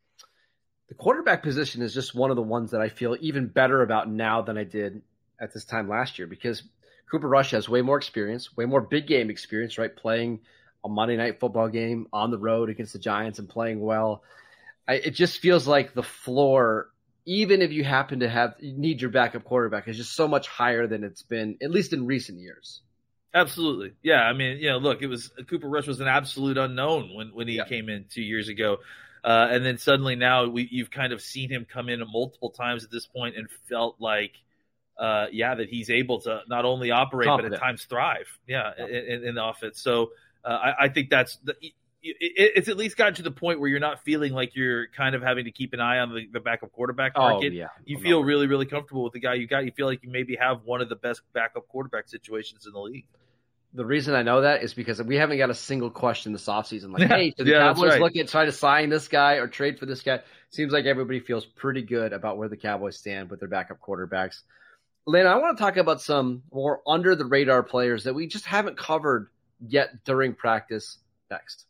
the 0.89 0.93
quarterback 0.93 1.41
position 1.41 1.81
is 1.81 1.91
just 1.91 2.13
one 2.13 2.29
of 2.29 2.35
the 2.35 2.43
ones 2.43 2.69
that 2.71 2.81
I 2.81 2.89
feel 2.89 3.17
even 3.19 3.47
better 3.47 3.81
about 3.81 4.07
now 4.09 4.43
than 4.43 4.59
I 4.59 4.63
did 4.63 5.01
at 5.41 5.53
this 5.53 5.65
time 5.65 5.89
last 5.89 6.19
year 6.19 6.27
because 6.27 6.61
Cooper 7.09 7.27
Rush 7.27 7.51
has 7.51 7.67
way 7.67 7.81
more 7.81 7.97
experience, 7.97 8.55
way 8.55 8.65
more 8.65 8.81
big 8.81 9.07
game 9.07 9.31
experience, 9.31 9.79
right? 9.79 9.95
Playing 9.95 10.41
a 10.87 10.89
Monday 10.89 11.17
night 11.17 11.39
football 11.39 11.67
game 11.67 12.07
on 12.11 12.31
the 12.31 12.37
road 12.37 12.69
against 12.69 12.93
the 12.93 12.99
Giants 12.99 13.39
and 13.39 13.47
playing 13.47 13.79
well. 13.79 14.23
I, 14.87 14.95
it 14.95 15.11
just 15.11 15.39
feels 15.39 15.67
like 15.67 15.93
the 15.93 16.03
floor, 16.03 16.89
even 17.25 17.61
if 17.61 17.71
you 17.71 17.83
happen 17.83 18.21
to 18.21 18.29
have 18.29 18.55
you 18.59 18.73
need 18.73 19.01
your 19.01 19.11
backup 19.11 19.43
quarterback, 19.43 19.87
is 19.87 19.97
just 19.97 20.15
so 20.15 20.27
much 20.27 20.47
higher 20.47 20.87
than 20.87 21.03
it's 21.03 21.21
been, 21.21 21.57
at 21.61 21.71
least 21.71 21.93
in 21.93 22.05
recent 22.05 22.39
years. 22.39 22.81
Absolutely. 23.33 23.91
Yeah. 24.01 24.21
I 24.21 24.33
mean, 24.33 24.57
you 24.59 24.69
know, 24.69 24.77
look, 24.77 25.01
it 25.01 25.07
was 25.07 25.29
Cooper 25.49 25.67
Rush 25.67 25.87
was 25.87 25.99
an 25.99 26.07
absolute 26.07 26.57
unknown 26.57 27.13
when, 27.13 27.27
when 27.35 27.47
he 27.47 27.55
Yeah. 27.55 27.65
came 27.65 27.89
in 27.89 28.05
two 28.09 28.21
years 28.21 28.47
ago. 28.47 28.77
Uh, 29.23 29.47
and 29.51 29.65
then 29.65 29.77
suddenly 29.77 30.15
now 30.15 30.47
we, 30.47 30.67
you've 30.71 30.89
kind 30.89 31.11
of 31.11 31.21
seen 31.21 31.49
him 31.49 31.65
come 31.69 31.89
in 31.89 32.01
multiple 32.11 32.49
times 32.49 32.85
at 32.85 32.91
this 32.91 33.05
point 33.05 33.35
and 33.35 33.49
felt 33.67 33.97
like, 33.99 34.31
uh, 34.97 35.27
yeah, 35.31 35.53
that 35.53 35.67
he's 35.67 35.89
able 35.89 36.21
to 36.21 36.41
not 36.47 36.63
only 36.63 36.91
operate, 36.91 37.27
but 37.27 37.45
at 37.45 37.59
times 37.59 37.83
thrive. 37.83 38.27
Yeah. 38.47 38.71
Yeah. 38.77 38.85
In, 38.85 39.25
in 39.25 39.35
the 39.35 39.43
offense. 39.45 39.81
So, 39.81 40.11
uh, 40.47 40.49
I, 40.49 40.85
I 40.85 40.89
think 40.89 41.09
that's 41.09 41.37
the, 41.43 41.53
it, 41.61 41.73
it- 42.01 42.51
it's 42.55 42.69
at 42.69 42.77
least 42.77 42.95
gotten 42.95 43.15
to 43.15 43.21
the 43.23 43.31
point 43.31 43.59
where 43.59 43.69
you're 43.69 43.79
not 43.79 44.03
feeling 44.03 44.31
like 44.33 44.55
you're 44.55 44.87
kind 44.95 45.13
of 45.15 45.21
having 45.21 45.45
to 45.45 45.51
keep 45.51 45.73
an 45.73 45.79
eye 45.81 45.99
on 45.99 46.13
the, 46.13 46.27
the 46.31 46.39
backup 46.39 46.71
quarterback 46.71 47.17
market. 47.17 47.51
Oh, 47.51 47.55
yeah. 47.55 47.67
You 47.85 47.97
Oh, 47.97 48.01
feel 48.01 48.23
really, 48.23 48.47
really 48.47 48.65
comfortable 48.65 49.03
with 49.03 49.13
the 49.13 49.19
guy 49.19 49.33
you 49.33 49.47
got. 49.47 49.65
You 49.65 49.71
feel 49.71 49.87
like 49.87 50.03
you 50.03 50.09
maybe 50.09 50.37
have 50.39 50.61
one 50.63 50.81
of 50.81 50.89
the 50.89 50.95
best 50.95 51.21
backup 51.33 51.67
quarterback 51.67 52.07
situations 52.07 52.65
in 52.65 52.73
the 52.73 52.79
league. 52.79 53.05
The 53.73 53.85
reason 53.85 54.15
I 54.15 54.21
know 54.23 54.41
that 54.41 54.63
is 54.63 54.73
because 54.73 55.01
we 55.03 55.17
haven't 55.17 55.37
got 55.37 55.49
a 55.49 55.53
single 55.53 55.91
question 55.91 56.31
this 56.31 56.45
offseason. 56.47 56.91
Like, 56.93 57.01
Yeah. 57.09 57.17
hey, 57.17 57.33
should 57.37 57.45
the 57.45 57.51
Yeah, 57.51 57.59
Cowboys 57.73 57.89
right. 57.91 58.01
look 58.01 58.15
at 58.15 58.29
trying 58.29 58.45
to 58.45 58.51
sign 58.53 58.89
this 58.89 59.07
guy 59.09 59.33
or 59.33 59.47
trade 59.47 59.77
for 59.77 59.85
this 59.85 60.01
guy? 60.01 60.21
Seems 60.49 60.71
like 60.71 60.85
everybody 60.85 61.19
feels 61.19 61.45
pretty 61.45 61.81
good 61.81 62.13
about 62.13 62.37
where 62.37 62.47
the 62.47 62.55
Cowboys 62.57 62.97
stand 62.97 63.29
with 63.29 63.41
their 63.41 63.49
backup 63.49 63.79
quarterbacks. 63.81 64.41
Lena, 65.05 65.29
I 65.29 65.35
want 65.37 65.57
to 65.57 65.61
talk 65.63 65.77
about 65.77 66.01
some 66.01 66.43
more 66.51 66.81
under 66.87 67.15
the 67.15 67.25
radar 67.25 67.63
players 67.63 68.05
that 68.05 68.13
we 68.15 68.27
just 68.27 68.45
haven't 68.45 68.77
covered 68.77 69.27
yet 69.65 70.03
during 70.03 70.33
practice 70.33 70.97
next. 71.29 71.65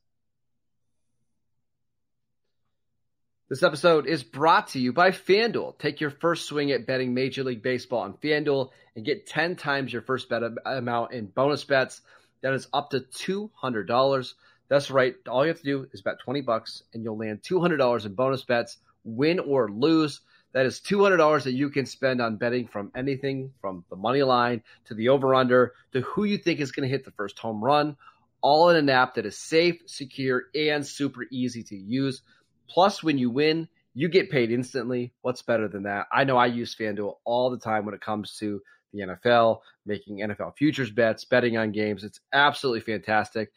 This 3.49 3.63
episode 3.63 4.07
is 4.07 4.23
brought 4.23 4.69
to 4.69 4.79
you 4.79 4.91
by 4.91 5.11
FanDuel. 5.11 5.79
Take 5.79 6.01
your 6.01 6.09
first 6.09 6.47
swing 6.47 6.71
at 6.71 6.85
betting 6.85 7.13
Major 7.13 7.45
League 7.45 7.63
Baseball 7.63 8.01
on 8.01 8.15
FanDuel 8.15 8.71
and 8.95 9.05
get 9.05 9.25
10 9.25 9.55
times 9.55 9.93
your 9.93 10.01
first 10.01 10.27
bet 10.27 10.43
amount 10.65 11.13
in 11.13 11.27
bonus 11.27 11.63
bets. 11.63 12.01
That 12.41 12.53
is 12.53 12.67
up 12.73 12.89
to 12.89 12.99
$200. 12.99 14.33
That's 14.67 14.91
right. 14.91 15.15
All 15.29 15.45
you 15.45 15.47
have 15.47 15.59
to 15.59 15.63
do 15.63 15.87
is 15.93 16.01
bet 16.01 16.19
20 16.19 16.41
bucks 16.41 16.83
and 16.93 17.05
you'll 17.05 17.17
land 17.17 17.41
$200 17.41 18.05
in 18.05 18.13
bonus 18.15 18.43
bets, 18.43 18.77
win 19.05 19.39
or 19.39 19.71
lose. 19.71 20.19
That 20.53 20.65
is 20.65 20.79
$200 20.79 21.43
that 21.43 21.51
you 21.51 21.69
can 21.69 21.85
spend 21.85 22.21
on 22.21 22.37
betting 22.37 22.67
from 22.67 22.91
anything 22.95 23.51
from 23.61 23.83
the 23.89 23.95
money 23.95 24.23
line 24.23 24.63
to 24.85 24.93
the 24.93 25.09
over 25.09 25.35
under 25.35 25.73
to 25.91 26.01
who 26.01 26.23
you 26.23 26.37
think 26.37 26.59
is 26.59 26.71
going 26.71 26.87
to 26.87 26.91
hit 26.91 27.05
the 27.05 27.11
first 27.11 27.37
home 27.37 27.63
run, 27.63 27.97
all 28.41 28.69
in 28.69 28.77
an 28.77 28.89
app 28.89 29.15
that 29.15 29.25
is 29.25 29.37
safe, 29.37 29.81
secure, 29.85 30.45
and 30.55 30.85
super 30.85 31.25
easy 31.31 31.63
to 31.63 31.75
use. 31.75 32.21
Plus, 32.67 33.03
when 33.03 33.17
you 33.17 33.29
win, 33.29 33.67
you 33.93 34.07
get 34.07 34.29
paid 34.29 34.51
instantly. 34.51 35.13
What's 35.21 35.41
better 35.41 35.67
than 35.67 35.83
that? 35.83 36.07
I 36.11 36.23
know 36.23 36.37
I 36.37 36.45
use 36.47 36.75
FanDuel 36.75 37.15
all 37.25 37.49
the 37.49 37.57
time 37.57 37.85
when 37.85 37.95
it 37.95 38.01
comes 38.01 38.37
to 38.37 38.61
the 38.93 39.01
NFL, 39.01 39.59
making 39.85 40.19
NFL 40.19 40.55
futures 40.55 40.91
bets, 40.91 41.25
betting 41.25 41.57
on 41.57 41.71
games. 41.71 42.03
It's 42.03 42.19
absolutely 42.33 42.81
fantastic. 42.81 43.51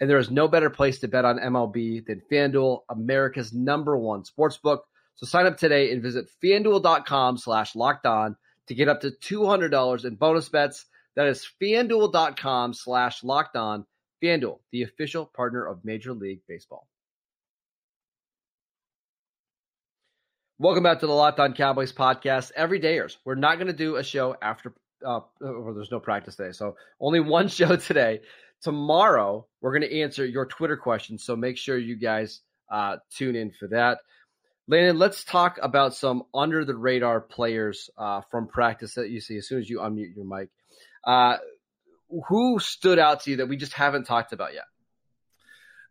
And 0.00 0.10
there 0.10 0.18
is 0.18 0.30
no 0.30 0.48
better 0.48 0.68
place 0.68 0.98
to 1.00 1.08
bet 1.08 1.24
on 1.24 1.38
MLB 1.38 2.04
than 2.04 2.20
FanDuel, 2.30 2.82
America's 2.90 3.52
number 3.52 3.96
one 3.96 4.24
sports 4.24 4.58
book. 4.58 4.86
So 5.16 5.26
sign 5.26 5.46
up 5.46 5.56
today 5.56 5.92
and 5.92 6.02
visit 6.02 6.26
fanduel.com 6.44 7.38
slash 7.38 7.74
locked 7.74 8.06
on 8.06 8.36
to 8.68 8.74
get 8.74 8.88
up 8.88 9.00
to 9.00 9.10
$200 9.10 10.04
in 10.04 10.14
bonus 10.16 10.48
bets. 10.50 10.84
That 11.14 11.26
is 11.26 11.48
fanduel.com 11.60 12.74
slash 12.74 13.24
locked 13.24 13.56
on. 13.56 13.86
FanDuel, 14.22 14.60
the 14.72 14.82
official 14.82 15.26
partner 15.26 15.66
of 15.66 15.84
Major 15.84 16.12
League 16.12 16.40
Baseball. 16.48 16.86
Welcome 20.58 20.82
back 20.82 21.00
to 21.00 21.06
the 21.06 21.12
Locked 21.12 21.38
On 21.38 21.52
Cowboys 21.52 21.92
podcast. 21.92 22.50
Every 22.56 22.80
dayers. 22.80 23.16
We're 23.26 23.34
not 23.34 23.56
going 23.56 23.66
to 23.66 23.74
do 23.74 23.96
a 23.96 24.02
show 24.02 24.36
after, 24.40 24.74
uh, 25.06 25.20
or 25.40 25.74
there's 25.74 25.90
no 25.90 26.00
practice 26.00 26.36
today. 26.36 26.52
So 26.52 26.76
only 26.98 27.20
one 27.20 27.48
show 27.48 27.76
today. 27.76 28.20
tomorrow 28.62 29.46
we're 29.60 29.78
going 29.78 29.88
to 29.88 30.00
answer 30.00 30.24
your 30.24 30.46
Twitter 30.46 30.76
questions. 30.76 31.24
So 31.24 31.36
make 31.36 31.58
sure 31.58 31.76
you 31.76 31.96
guys 31.96 32.40
uh, 32.70 32.96
tune 33.14 33.36
in 33.36 33.52
for 33.52 33.68
that. 33.68 33.98
Landon, 34.68 34.98
let's 34.98 35.22
talk 35.22 35.58
about 35.62 35.94
some 35.94 36.24
under 36.34 36.64
the 36.64 36.74
radar 36.74 37.20
players 37.20 37.88
uh, 37.96 38.22
from 38.30 38.48
practice 38.48 38.94
that 38.94 39.10
you 39.10 39.20
see 39.20 39.36
as 39.36 39.46
soon 39.46 39.60
as 39.60 39.70
you 39.70 39.78
unmute 39.78 40.16
your 40.16 40.24
mic. 40.24 40.48
Uh, 41.04 41.36
who 42.28 42.58
stood 42.58 42.98
out 42.98 43.22
to 43.22 43.30
you 43.30 43.36
that 43.38 43.48
we 43.48 43.56
just 43.56 43.72
haven't 43.72 44.04
talked 44.04 44.32
about 44.32 44.54
yet? 44.54 44.64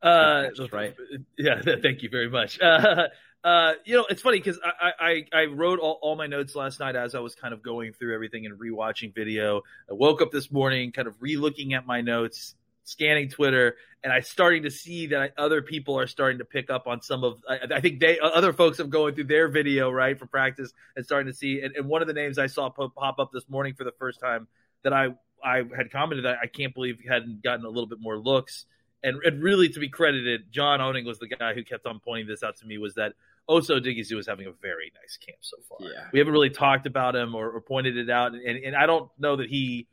Uh, 0.01 0.49
right. 0.71 0.93
Yeah, 1.37 1.61
thank 1.81 2.03
you 2.03 2.09
very 2.09 2.29
much. 2.29 2.59
Uh, 2.59 3.07
uh, 3.43 3.73
you 3.85 3.95
know, 3.95 4.05
it's 4.09 4.21
funny 4.21 4.39
because 4.39 4.59
I, 4.63 4.91
I, 4.99 5.25
I 5.33 5.45
wrote 5.45 5.79
all, 5.79 5.97
all 6.01 6.17
my 6.17 6.27
notes 6.27 6.53
last 6.53 6.81
night 6.81 6.97
as 6.97 7.15
I 7.15 7.19
was 7.19 7.33
kind 7.33 7.53
of 7.53 7.61
going 7.61 7.93
through 7.93 8.13
everything 8.13 8.45
and 8.45 8.59
rewatching 8.59 9.15
video. 9.15 9.61
I 9.89 9.93
woke 9.93 10.21
up 10.21 10.31
this 10.31 10.51
morning, 10.51 10.91
kind 10.91 11.07
of 11.07 11.15
re-looking 11.21 11.73
at 11.73 11.85
my 11.85 12.01
notes, 12.01 12.55
scanning 12.85 13.29
Twitter, 13.29 13.75
and 14.03 14.13
I 14.13 14.21
starting 14.21 14.63
to 14.63 14.71
see 14.71 15.07
that 15.07 15.33
other 15.37 15.61
people 15.61 15.99
are 15.99 16.07
starting 16.07 16.37
to 16.37 16.45
pick 16.45 16.69
up 16.69 16.87
on 16.87 17.01
some 17.01 17.23
of. 17.23 17.41
I, 17.49 17.75
I 17.75 17.81
think 17.81 17.99
they 17.99 18.19
other 18.19 18.53
folks 18.53 18.77
have 18.77 18.89
going 18.89 19.15
through 19.15 19.25
their 19.25 19.49
video 19.49 19.91
right 19.91 20.17
for 20.17 20.27
practice 20.27 20.71
and 20.95 21.05
starting 21.05 21.31
to 21.31 21.37
see. 21.37 21.61
And, 21.61 21.75
and 21.75 21.87
one 21.89 22.01
of 22.01 22.07
the 22.07 22.13
names 22.13 22.39
I 22.39 22.47
saw 22.47 22.69
pop, 22.69 22.95
pop 22.95 23.19
up 23.19 23.31
this 23.33 23.49
morning 23.49 23.73
for 23.73 23.83
the 23.83 23.93
first 23.99 24.21
time 24.21 24.47
that 24.83 24.93
I 24.93 25.09
I 25.43 25.63
had 25.75 25.91
commented 25.91 26.25
that 26.25 26.37
I 26.41 26.47
can't 26.47 26.73
believe 26.73 26.99
hadn't 27.07 27.43
gotten 27.43 27.65
a 27.65 27.69
little 27.69 27.87
bit 27.87 27.99
more 27.99 28.17
looks. 28.17 28.65
And, 29.03 29.21
and 29.23 29.43
really, 29.43 29.69
to 29.69 29.79
be 29.79 29.89
credited, 29.89 30.51
John 30.51 30.81
Owning 30.81 31.05
was 31.05 31.19
the 31.19 31.27
guy 31.27 31.53
who 31.53 31.63
kept 31.63 31.85
on 31.85 31.99
pointing 31.99 32.27
this 32.27 32.41
out 32.41 32.57
to 32.57 32.65
me. 32.65 32.79
Was 32.79 32.95
that 32.95 33.13
Osa 33.47 33.73
Odighizuwa 33.73 34.19
is 34.19 34.27
having 34.27 34.47
a 34.47 34.51
very 34.51 34.91
nice 34.99 35.17
camp 35.17 35.37
so 35.41 35.57
far. 35.69 35.77
Yeah. 35.81 36.07
We 36.11 36.19
haven't 36.19 36.33
really 36.33 36.49
talked 36.49 36.87
about 36.87 37.15
him 37.15 37.35
or, 37.35 37.51
or 37.51 37.61
pointed 37.61 37.97
it 37.97 38.09
out, 38.09 38.33
and, 38.33 38.43
and 38.43 38.75
I 38.75 38.85
don't 38.85 39.09
know 39.19 39.35
that 39.35 39.49
he 39.49 39.87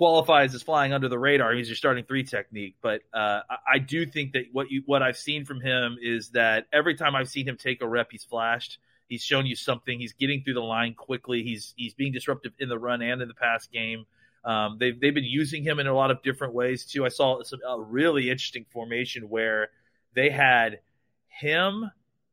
qualifies 0.00 0.54
as 0.54 0.62
flying 0.62 0.94
under 0.94 1.10
the 1.10 1.18
radar. 1.18 1.52
He's 1.52 1.68
your 1.68 1.76
starting 1.76 2.06
three 2.06 2.24
technique, 2.24 2.74
but 2.80 3.02
uh, 3.12 3.40
I, 3.70 3.78
do 3.78 4.06
think 4.06 4.32
that 4.32 4.44
what 4.50 4.70
you 4.70 4.82
what 4.86 5.02
I've 5.02 5.18
seen 5.18 5.44
from 5.44 5.60
him 5.60 5.98
is 6.00 6.30
that 6.30 6.64
every 6.72 6.94
time 6.94 7.14
I've 7.14 7.28
seen 7.28 7.46
him 7.46 7.58
take 7.58 7.82
a 7.82 7.86
rep, 7.86 8.08
he's 8.10 8.24
flashed. 8.24 8.78
He's 9.08 9.22
shown 9.22 9.44
you 9.44 9.54
something. 9.54 10.00
He's 10.00 10.14
getting 10.14 10.42
through 10.42 10.54
the 10.54 10.62
line 10.62 10.94
quickly. 10.94 11.42
He's 11.42 11.74
he's 11.76 11.92
being 11.92 12.12
disruptive 12.12 12.52
in 12.58 12.70
the 12.70 12.78
run 12.78 13.02
and 13.02 13.20
in 13.20 13.28
the 13.28 13.34
pass 13.34 13.66
game. 13.66 14.06
Um, 14.42 14.78
they've 14.80 14.98
they've 14.98 15.14
been 15.14 15.22
using 15.22 15.62
him 15.62 15.78
in 15.78 15.86
a 15.86 15.94
lot 15.94 16.10
of 16.10 16.22
different 16.22 16.54
ways 16.54 16.86
too. 16.86 17.04
I 17.04 17.10
saw 17.10 17.42
some, 17.42 17.60
a 17.68 17.78
really 17.78 18.30
interesting 18.30 18.64
formation 18.72 19.28
where 19.28 19.68
they 20.14 20.30
had 20.30 20.80
him 21.28 21.90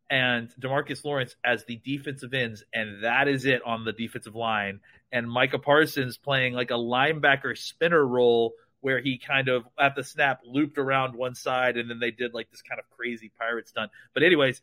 and 0.09 0.49
Demarcus 0.59 1.03
Lawrence 1.03 1.35
as 1.43 1.65
the 1.65 1.77
defensive 1.83 2.33
ends, 2.33 2.63
and 2.73 3.03
that 3.03 3.27
is 3.27 3.45
it 3.45 3.61
on 3.65 3.85
the 3.85 3.91
defensive 3.91 4.35
line. 4.35 4.79
And 5.11 5.29
Micah 5.29 5.59
Parsons 5.59 6.17
playing 6.17 6.53
like 6.53 6.71
a 6.71 6.75
linebacker 6.75 7.57
spinner 7.57 8.05
role 8.05 8.53
where 8.81 8.99
he 8.99 9.17
kind 9.17 9.47
of 9.47 9.63
at 9.79 9.95
the 9.95 10.03
snap 10.03 10.41
looped 10.45 10.77
around 10.77 11.15
one 11.15 11.35
side, 11.35 11.77
and 11.77 11.89
then 11.89 11.99
they 11.99 12.11
did 12.11 12.33
like 12.33 12.49
this 12.51 12.61
kind 12.61 12.79
of 12.79 12.85
crazy 12.95 13.31
pirate 13.37 13.67
stunt. 13.67 13.91
But 14.13 14.23
anyways, 14.23 14.61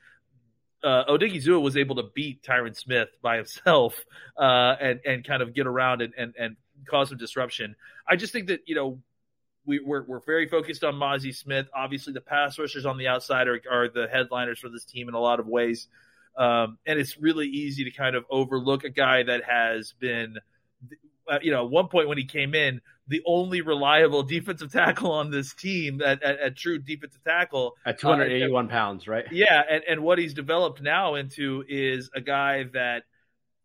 uh, 0.82 1.04
Odighizuwa 1.08 1.60
was 1.60 1.76
able 1.76 1.96
to 1.96 2.04
beat 2.14 2.42
Tyron 2.42 2.76
Smith 2.76 3.08
by 3.22 3.36
himself 3.38 4.04
uh, 4.38 4.76
and 4.80 5.00
and 5.04 5.24
kind 5.26 5.42
of 5.42 5.54
get 5.54 5.66
around 5.66 6.02
and, 6.02 6.14
and 6.16 6.34
and 6.38 6.56
cause 6.88 7.08
some 7.08 7.18
disruption. 7.18 7.74
I 8.06 8.16
just 8.16 8.32
think 8.32 8.48
that 8.48 8.60
you 8.66 8.74
know 8.74 9.00
we, 9.66 9.78
are 9.78 9.82
we're, 9.84 10.02
we're 10.04 10.20
very 10.20 10.46
focused 10.46 10.84
on 10.84 10.94
Mazi 10.94 11.34
Smith. 11.34 11.66
Obviously, 11.74 12.12
the 12.12 12.20
pass 12.20 12.58
rushers 12.58 12.86
on 12.86 12.98
the 12.98 13.08
outside 13.08 13.48
are, 13.48 13.60
are 13.70 13.88
the 13.88 14.08
headliners 14.10 14.58
for 14.58 14.68
this 14.68 14.84
team 14.84 15.08
in 15.08 15.14
a 15.14 15.20
lot 15.20 15.40
of 15.40 15.46
ways. 15.46 15.88
Um, 16.36 16.78
and 16.86 16.98
it's 16.98 17.18
really 17.18 17.46
easy 17.46 17.84
to 17.84 17.90
kind 17.90 18.16
of 18.16 18.24
overlook 18.28 18.84
a 18.84 18.90
guy 18.90 19.22
that 19.22 19.44
has 19.44 19.94
been, 19.98 20.38
uh, 21.28 21.38
you 21.42 21.52
know, 21.52 21.64
at 21.64 21.70
one 21.70 21.88
point 21.88 22.08
when 22.08 22.18
he 22.18 22.24
came 22.24 22.54
in, 22.54 22.80
the 23.06 23.22
only 23.26 23.60
reliable 23.60 24.22
defensive 24.24 24.72
tackle 24.72 25.12
on 25.12 25.30
this 25.30 25.54
team 25.54 26.02
at, 26.02 26.22
at, 26.22 26.40
at 26.40 26.56
true 26.56 26.78
defensive 26.78 27.22
tackle 27.22 27.76
at 27.86 27.98
281 27.98 28.66
uh, 28.66 28.68
pounds, 28.68 29.06
right? 29.06 29.24
Yeah, 29.30 29.62
and, 29.68 29.84
and 29.88 30.02
what 30.02 30.18
he's 30.18 30.34
developed 30.34 30.82
now 30.82 31.14
into 31.14 31.64
is 31.68 32.10
a 32.14 32.20
guy 32.20 32.64
that 32.72 33.04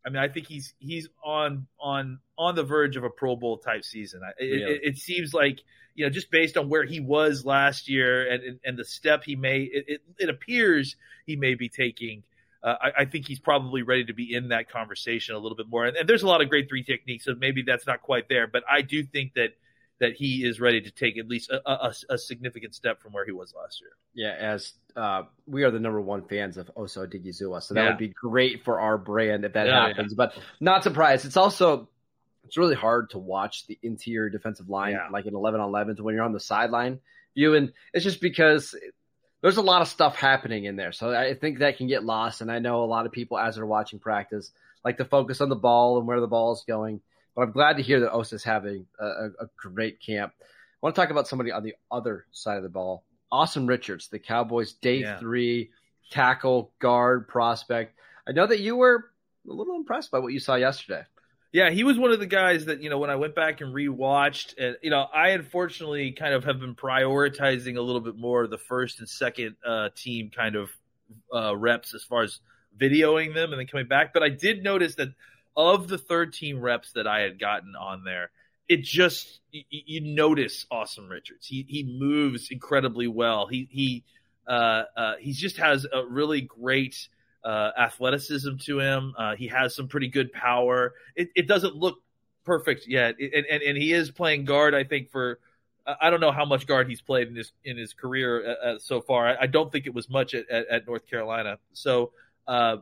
I 0.06 0.10
mean, 0.10 0.18
I 0.18 0.28
think 0.28 0.48
he's 0.48 0.74
he's 0.80 1.08
on 1.24 1.68
on 1.80 2.20
on 2.38 2.56
the 2.56 2.64
verge 2.64 2.96
of 2.96 3.04
a 3.04 3.10
Pro 3.10 3.36
Bowl 3.36 3.58
type 3.58 3.84
season. 3.84 4.22
It, 4.40 4.44
really? 4.44 4.74
it, 4.76 4.82
it 4.84 4.98
seems 4.98 5.34
like 5.34 5.60
you 5.96 6.06
know, 6.06 6.10
just 6.10 6.32
based 6.32 6.56
on 6.56 6.70
where 6.70 6.86
he 6.86 7.00
was 7.00 7.46
last 7.46 7.90
year 7.90 8.32
and 8.32 8.60
and, 8.64 8.78
the 8.78 8.86
step 8.86 9.24
he 9.26 9.36
may, 9.36 9.64
it, 9.64 9.86
it, 9.88 10.02
it 10.18 10.30
appears 10.30 10.96
he 11.26 11.36
may 11.36 11.56
be 11.56 11.68
taking. 11.68 12.24
Uh, 12.64 12.76
I, 12.82 12.92
I, 13.00 13.06
think 13.06 13.28
he's 13.28 13.40
probably 13.40 13.84
ready 13.84 14.06
to 14.06 14.14
be 14.14 14.34
in 14.34 14.50
that 14.50 14.70
conversation 14.70 15.36
a 15.36 15.40
little 15.40 15.56
bit 15.56 15.68
more. 15.70 15.86
And, 15.86 15.96
and, 15.96 16.10
there's 16.10 16.24
a 16.24 16.28
lot 16.28 16.42
of 16.42 16.50
great 16.50 16.70
three 16.70 16.84
techniques, 16.84 17.26
so 17.26 17.34
maybe 17.38 17.64
that's 17.64 17.88
not 17.88 18.02
quite 18.02 18.28
there. 18.30 18.48
But 18.48 18.64
I 18.70 18.82
do 18.82 19.04
think 19.04 19.34
that 19.36 19.50
that 20.00 20.14
he 20.14 20.46
is 20.46 20.60
ready 20.60 20.82
to 20.82 20.92
take 20.92 21.18
at 21.18 21.28
least 21.28 21.50
a, 21.50 21.62
a, 21.70 21.94
a 22.10 22.18
significant 22.18 22.74
step 22.74 23.02
from 23.02 23.12
where 23.12 23.26
he 23.26 23.32
was 23.32 23.54
last 23.54 23.82
year. 23.82 23.92
Yeah, 24.14 24.36
as 24.38 24.74
uh, 24.96 25.24
we 25.46 25.64
are 25.64 25.72
the 25.72 25.80
number 25.80 26.02
one 26.02 26.24
fans 26.24 26.58
of 26.58 26.72
Osa 26.76 27.08
Odighizuwa, 27.08 27.62
so 27.62 27.74
that 27.74 27.84
yeah. 27.84 27.90
would 27.90 27.98
be 27.98 28.08
great 28.08 28.64
for 28.64 28.80
our 28.80 28.98
brand 28.98 29.46
if 29.46 29.54
that 29.54 29.68
yeah, 29.68 29.88
happens. 29.88 30.14
Yeah. 30.14 30.26
But 30.26 30.34
not 30.60 30.84
surprised. 30.84 31.26
It's 31.26 31.38
also 31.38 31.90
it's 32.50 32.58
really 32.58 32.76
hard 32.76 33.12
to 33.12 33.20
watch 33.20 33.68
the 33.68 33.78
interior 33.84 34.28
defensive 34.28 34.70
line 34.70 34.98
like 35.12 35.28
an 35.28 35.36
11 35.36 35.60
on 35.60 35.68
11 35.70 35.98
when 36.02 36.16
you're 36.16 36.24
on 36.24 36.34
the 36.34 36.40
sideline 36.40 37.00
view. 37.36 37.54
And 37.54 37.72
it's 37.94 38.04
just 38.04 38.22
because 38.22 38.76
there's 39.42 39.58
a 39.58 39.62
lot 39.62 39.84
of 39.84 39.88
stuff 39.88 40.16
happening 40.16 40.66
in 40.66 40.76
there. 40.76 40.92
So 40.92 41.14
I 41.14 41.36
think 41.36 41.60
that 41.60 41.78
can 41.78 41.86
get 41.86 42.04
lost. 42.04 42.42
And 42.42 42.52
I 42.52 42.58
know 42.58 42.84
a 42.84 42.86
lot 42.86 43.06
of 43.06 43.12
people, 43.12 43.38
as 43.38 43.56
they're 43.56 43.68
watching 43.68 44.00
practice, 44.00 44.52
like 44.84 44.98
to 44.98 45.06
focus 45.06 45.42
on 45.42 45.50
the 45.50 45.56
ball 45.56 46.00
and 46.00 46.08
where 46.08 46.20
the 46.20 46.28
ball 46.28 46.54
is 46.54 46.64
going. 46.68 47.02
But 47.36 47.44
I'm 47.44 47.52
glad 47.52 47.78
to 47.78 47.84
hear 47.84 48.02
that 48.02 48.12
Osa's 48.12 48.44
having 48.44 48.86
a, 49.00 49.06
a 49.40 49.50
great 49.58 50.02
camp. 50.02 50.34
I 50.40 50.44
want 50.82 50.96
to 50.96 51.02
talk 51.02 51.10
about 51.10 51.28
somebody 51.28 51.52
on 51.52 51.64
the 51.64 51.76
other 51.92 52.26
side 52.32 52.58
of 52.58 52.64
the 52.64 52.70
ball. 52.70 53.04
Asim 53.32 53.68
Richards, 53.68 54.08
the 54.08 54.20
Cowboys' 54.20 54.74
day 54.74 55.02
yeah. 55.02 55.20
three 55.20 55.72
tackle 56.10 56.72
guard 56.80 57.28
prospect. 57.28 57.96
I 58.28 58.32
know 58.32 58.48
that 58.48 58.60
you 58.60 58.76
were 58.76 59.12
a 59.50 59.54
little 59.54 59.76
impressed 59.76 60.12
by 60.12 60.20
what 60.20 60.34
you 60.34 60.40
saw 60.40 60.56
yesterday. 60.56 61.04
Yeah, 61.52 61.72
he 61.72 61.84
was 61.84 61.98
one 61.98 62.12
of 62.12 62.20
the 62.20 62.28
guys 62.28 62.66
that 62.66 62.84
you 62.84 62.90
know 62.90 63.00
when 63.00 63.10
I 63.10 63.16
went 63.16 63.34
back 63.34 63.62
and 63.62 63.74
rewatched, 63.74 64.56
and 64.58 64.78
you 64.84 64.92
know 64.92 65.02
I 65.02 65.30
unfortunately 65.30 66.12
kind 66.12 66.34
of 66.34 66.44
have 66.44 66.60
been 66.60 66.76
prioritizing 66.76 67.76
a 67.78 67.82
little 67.82 68.02
bit 68.02 68.16
more 68.16 68.46
the 68.46 68.60
first 68.60 69.00
and 69.00 69.10
second 69.10 69.56
uh, 69.66 69.90
team 69.96 70.30
kind 70.30 70.56
of 70.56 70.70
uh, 71.34 71.56
reps 71.56 71.96
as 71.96 72.04
far 72.04 72.22
as 72.22 72.40
videoing 72.80 73.34
them 73.34 73.52
and 73.52 73.60
then 73.60 73.68
coming 73.68 73.88
back. 73.88 74.14
But 74.14 74.22
I 74.22 74.30
did 74.30 74.64
notice 74.64 74.96
that 74.96 75.10
of 75.56 75.88
the 75.88 75.98
third 75.98 76.34
team 76.34 76.62
reps 76.62 76.94
that 76.94 77.08
I 77.08 77.22
had 77.22 77.40
gotten 77.40 77.76
on 77.76 78.04
there, 78.04 78.32
it 78.68 78.84
just 78.84 79.40
you, 79.52 79.64
you 79.70 80.02
notice 80.02 80.66
Asim 80.72 81.10
Richards. 81.10 81.46
He 81.46 81.66
he 81.68 81.84
moves 81.84 82.50
incredibly 82.52 83.08
well. 83.08 83.48
He 83.48 83.68
he 83.72 84.04
uh, 84.48 84.84
uh, 84.96 85.14
he 85.20 85.34
just 85.34 85.58
has 85.58 85.86
a 85.92 86.06
really 86.06 86.42
great 86.42 86.96
uh, 87.44 87.72
athleticism 87.78 88.58
to 88.66 88.80
him. 88.80 89.14
Uh, 89.18 89.36
he 89.36 89.48
has 89.48 89.76
some 89.76 89.88
pretty 89.88 90.08
good 90.08 90.32
power. 90.32 90.94
It, 91.16 91.30
it 91.36 91.48
doesn't 91.48 91.76
look 91.76 92.02
perfect 92.46 92.88
yet, 92.88 93.16
and, 93.20 93.46
and 93.46 93.62
and 93.62 93.78
he 93.78 93.92
is 93.94 94.12
playing 94.12 94.46
guard. 94.46 94.74
I 94.76 94.84
think 94.84 95.10
for 95.10 95.40
I 96.00 96.10
don't 96.10 96.20
know 96.20 96.32
how 96.32 96.46
much 96.46 96.68
guard 96.68 96.88
he's 96.88 97.02
played 97.02 97.28
in 97.28 97.36
his 97.36 97.52
in 97.64 97.78
his 97.78 97.94
career 97.94 98.46
uh, 98.46 98.68
uh 98.68 98.80
so 98.80 99.02
far. 99.02 99.28
I, 99.28 99.38
I, 99.42 99.48
don't 99.48 99.72
think 99.72 99.88
it 99.88 99.94
was 99.94 100.10
much 100.10 100.34
at, 100.34 100.50
at, 100.50 100.68
at 100.68 100.88
North 100.88 101.08
Carolina. 101.08 101.58
So 101.74 102.12
uh, 102.48 102.78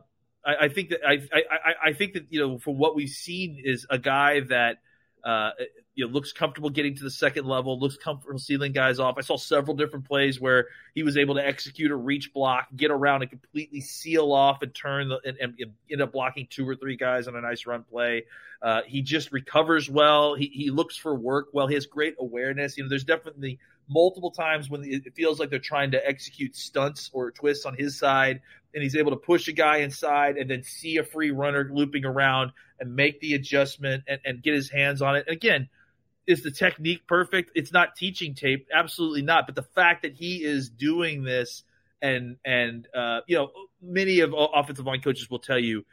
I, 0.48 0.64
I, 0.64 0.68
think 0.68 0.90
that 0.90 1.00
I, 1.06 1.20
I 1.32 1.74
I 1.90 1.92
think 1.92 2.14
that 2.14 2.26
you 2.30 2.40
know 2.40 2.58
from 2.58 2.78
what 2.78 2.96
we've 2.96 3.08
seen 3.10 3.60
is 3.62 3.86
a 3.90 3.98
guy 3.98 4.40
that 4.40 4.78
uh, 5.22 5.50
you 5.98 6.06
know, 6.06 6.12
looks 6.12 6.32
comfortable 6.32 6.70
getting 6.70 6.94
to 6.94 7.02
the 7.02 7.10
second 7.10 7.44
level, 7.44 7.76
looks 7.76 7.96
comfortable 7.96 8.38
sealing 8.38 8.70
guys 8.70 9.00
off. 9.00 9.16
I 9.18 9.22
saw 9.22 9.36
several 9.36 9.74
different 9.74 10.06
plays 10.06 10.40
where 10.40 10.68
he 10.94 11.02
was 11.02 11.16
able 11.16 11.34
to 11.34 11.44
execute 11.44 11.90
a 11.90 11.96
reach 11.96 12.32
block, 12.32 12.68
get 12.76 12.92
around 12.92 13.22
and 13.22 13.30
completely 13.32 13.80
seal 13.80 14.30
off 14.30 14.62
and 14.62 14.72
turn 14.72 15.08
the, 15.08 15.18
and, 15.24 15.36
and 15.40 15.72
end 15.90 16.00
up 16.00 16.12
blocking 16.12 16.46
two 16.48 16.68
or 16.68 16.76
three 16.76 16.94
guys 16.94 17.26
on 17.26 17.34
a 17.34 17.40
nice 17.40 17.66
run 17.66 17.82
play. 17.82 18.22
Uh, 18.62 18.82
he 18.86 19.02
just 19.02 19.32
recovers 19.32 19.90
well. 19.90 20.36
He, 20.36 20.46
he 20.46 20.70
looks 20.70 20.96
for 20.96 21.16
work 21.16 21.48
well. 21.52 21.66
He 21.66 21.74
has 21.74 21.86
great 21.86 22.14
awareness. 22.20 22.76
You 22.76 22.84
know, 22.84 22.88
there's 22.88 23.02
definitely 23.02 23.58
multiple 23.88 24.30
times 24.30 24.70
when 24.70 24.84
it 24.84 25.16
feels 25.16 25.40
like 25.40 25.50
they're 25.50 25.58
trying 25.58 25.90
to 25.90 26.08
execute 26.08 26.54
stunts 26.54 27.10
or 27.12 27.32
twists 27.32 27.66
on 27.66 27.74
his 27.74 27.98
side, 27.98 28.40
and 28.72 28.84
he's 28.84 28.94
able 28.94 29.10
to 29.10 29.16
push 29.16 29.48
a 29.48 29.52
guy 29.52 29.78
inside 29.78 30.36
and 30.36 30.48
then 30.48 30.62
see 30.62 30.98
a 30.98 31.02
free 31.02 31.32
runner 31.32 31.68
looping 31.72 32.04
around 32.04 32.52
and 32.78 32.94
make 32.94 33.18
the 33.18 33.34
adjustment 33.34 34.04
and, 34.06 34.20
and 34.24 34.44
get 34.44 34.54
his 34.54 34.70
hands 34.70 35.02
on 35.02 35.16
it. 35.16 35.24
And 35.26 35.36
again, 35.36 35.68
is 36.28 36.42
the 36.42 36.50
technique 36.50 37.06
perfect? 37.08 37.52
It's 37.54 37.72
not 37.72 37.96
teaching 37.96 38.34
tape, 38.34 38.68
absolutely 38.72 39.22
not. 39.22 39.46
But 39.46 39.56
the 39.56 39.62
fact 39.62 40.02
that 40.02 40.12
he 40.14 40.44
is 40.44 40.68
doing 40.68 41.24
this, 41.24 41.64
and 42.02 42.36
and 42.44 42.86
uh, 42.94 43.20
you 43.26 43.36
know, 43.36 43.50
many 43.82 44.20
of 44.20 44.34
offensive 44.36 44.86
line 44.86 45.00
coaches 45.00 45.28
will 45.30 45.38
tell 45.40 45.58
you 45.58 45.84